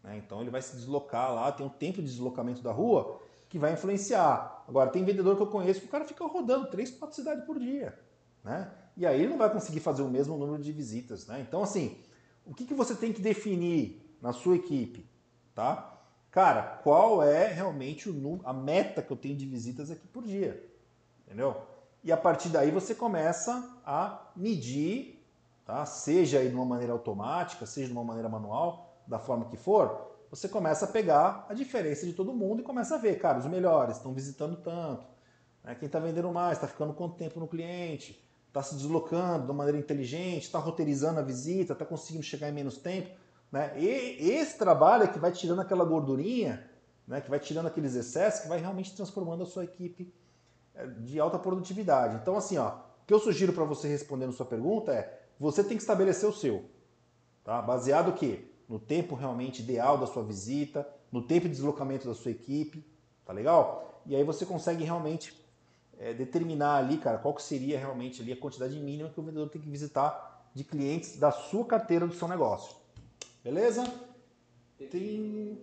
[0.03, 0.17] né?
[0.19, 3.73] Então ele vai se deslocar lá, tem um tempo de deslocamento da rua que vai
[3.73, 4.65] influenciar.
[4.69, 7.61] Agora, tem vendedor que eu conheço que o cara fica rodando três, quatro cidades por
[7.61, 7.97] dia,
[8.43, 8.71] né?
[8.97, 11.41] E aí ele não vai conseguir fazer o mesmo número de visitas, né?
[11.41, 11.99] Então, assim,
[12.47, 15.09] o que, que você tem que definir na sua equipe?
[15.55, 15.99] Tá?
[16.31, 20.69] Cara, qual é realmente o, a meta que eu tenho de visitas aqui por dia?
[21.27, 21.57] Entendeu?
[22.03, 25.25] E a partir daí você começa a medir,
[25.65, 25.87] tá?
[25.87, 30.13] seja aí de uma maneira automática, seja de uma maneira manual, da forma que for,
[30.31, 33.47] você começa a pegar a diferença de todo mundo e começa a ver, cara, os
[33.47, 35.07] melhores estão visitando tanto,
[35.63, 35.75] né?
[35.77, 38.21] quem está vendendo mais, está ficando quanto tempo no cliente,
[38.55, 42.53] está se deslocando de uma maneira inteligente, está roteirizando a visita, está conseguindo chegar em
[42.53, 43.11] menos tempo.
[43.51, 43.73] Né?
[43.77, 46.65] E esse trabalho é que vai tirando aquela gordurinha,
[47.05, 47.21] né?
[47.21, 50.15] que vai tirando aqueles excessos, que vai realmente transformando a sua equipe
[50.73, 52.15] é, de alta produtividade.
[52.23, 55.77] Então, assim, ó, o que eu sugiro para você respondendo sua pergunta é: você tem
[55.77, 56.65] que estabelecer o seu,
[57.43, 57.61] tá?
[57.61, 58.45] baseado o quê?
[58.69, 62.87] No tempo realmente ideal da sua visita, no tempo de deslocamento da sua equipe,
[63.27, 64.01] tá legal?
[64.07, 65.44] E aí você consegue realmente
[65.99, 69.49] é, determinar ali, cara, qual que seria realmente ali a quantidade mínima que o vendedor
[69.49, 72.77] tem que visitar de clientes da sua carteira do seu negócio.
[73.43, 73.85] Beleza?
[74.79, 75.59] Tem.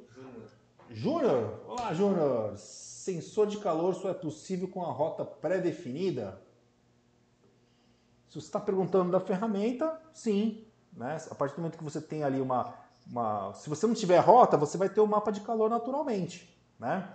[0.89, 1.61] Júnior.
[1.67, 2.57] Olá, Júnior.
[2.57, 6.41] Sensor de calor só é possível com a rota pré-definida?
[8.29, 10.65] Se você está perguntando da ferramenta, sim.
[10.93, 11.17] Né?
[11.29, 12.73] A partir do momento que você tem ali uma,
[13.09, 13.53] uma.
[13.53, 16.53] Se você não tiver rota, você vai ter o um mapa de calor naturalmente.
[16.77, 17.07] Né?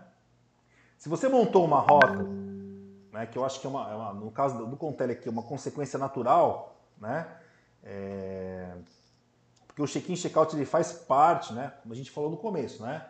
[0.97, 2.27] Se você montou uma rota,
[3.17, 5.43] né, que eu acho que é uma, é uma no caso do, Contele aqui, uma
[5.43, 7.27] consequência natural, né?
[7.83, 8.75] É,
[9.67, 11.73] porque o check-in check-out ele faz parte, né?
[11.83, 13.07] Como a gente falou no começo, né?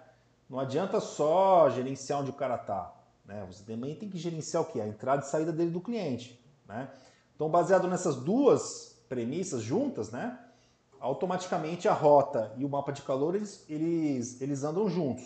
[0.48, 2.94] Não adianta só gerenciar onde o cara está.
[3.24, 3.44] Né?
[3.50, 4.80] Você também tem que gerenciar o que?
[4.80, 6.40] A entrada e saída dele do cliente.
[6.68, 6.88] Né?
[7.34, 10.38] Então, baseado nessas duas premissas juntas, né?
[11.00, 15.24] automaticamente a rota e o mapa de calor eles, eles, eles andam juntos.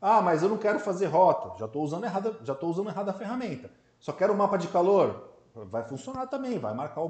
[0.00, 3.10] Ah, mas eu não quero fazer rota, já estou usando errada, já estou usando errada
[3.10, 3.70] a ferramenta.
[3.98, 7.08] Só quero o mapa de calor, vai funcionar também, vai marcar o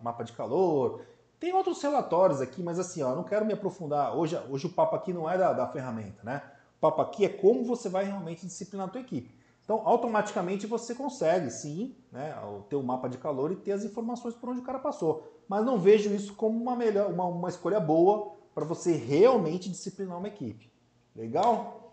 [0.00, 1.02] mapa de calor,
[1.38, 4.16] tem outros relatórios aqui, mas assim, ó, eu não quero me aprofundar.
[4.16, 6.42] Hoje, hoje o papo aqui não é da, da ferramenta, né?
[6.78, 9.34] O papo aqui é como você vai realmente disciplinar a tua equipe.
[9.62, 12.34] Então, automaticamente você consegue, sim, né,
[12.68, 15.32] ter o um mapa de calor e ter as informações por onde o cara passou.
[15.48, 20.18] Mas não vejo isso como uma, melhor, uma, uma escolha boa para você realmente disciplinar
[20.18, 20.70] uma equipe.
[21.16, 21.83] Legal?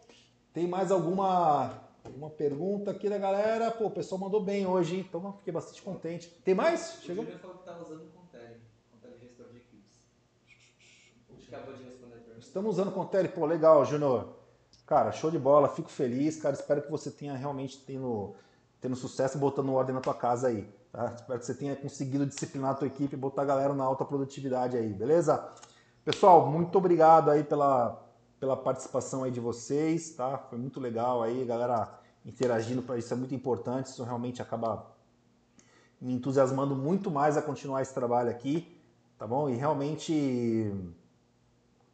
[0.54, 3.72] Tem mais alguma, alguma pergunta aqui da galera?
[3.72, 5.06] Pô, o pessoal mandou bem hoje, hein?
[5.08, 6.30] Então, fiquei bastante contente.
[6.44, 7.00] Tem mais?
[7.02, 7.24] Chegou?
[7.24, 8.12] O falou que tá usando
[11.54, 12.40] acabou de responder a pergunta.
[12.40, 14.30] Estamos usando Contele, pô, legal, Júnior.
[14.88, 16.56] Cara, show de bola, fico feliz, cara.
[16.56, 18.34] Espero que você tenha realmente tendo,
[18.80, 20.68] tendo sucesso botando ordem na tua casa aí.
[20.92, 21.14] Tá?
[21.16, 24.04] Espero que você tenha conseguido disciplinar a tua equipe e botar a galera na alta
[24.04, 25.50] produtividade aí, beleza?
[26.04, 28.02] Pessoal, muito obrigado aí pela,
[28.42, 30.38] pela participação aí de vocês, tá?
[30.38, 34.86] Foi muito legal aí, galera interagindo para isso é muito importante, isso realmente acaba
[36.00, 38.78] me entusiasmando muito mais a continuar esse trabalho aqui,
[39.18, 39.50] tá bom?
[39.50, 40.72] E realmente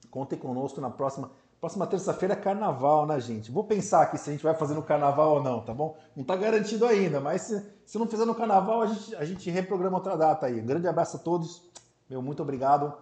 [0.10, 1.30] Contem conosco na próxima.
[1.60, 3.52] Próxima terça-feira é carnaval, né, gente?
[3.52, 5.98] Vou pensar aqui se a gente vai fazer no carnaval ou não, tá bom?
[6.16, 9.50] Não tá garantido ainda, mas se, se não fizer no carnaval, a gente, a gente
[9.50, 10.62] reprograma outra data aí.
[10.62, 11.64] Grande abraço a todos,
[12.08, 12.94] meu muito obrigado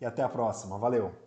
[0.00, 0.78] e até a próxima.
[0.78, 1.23] Valeu!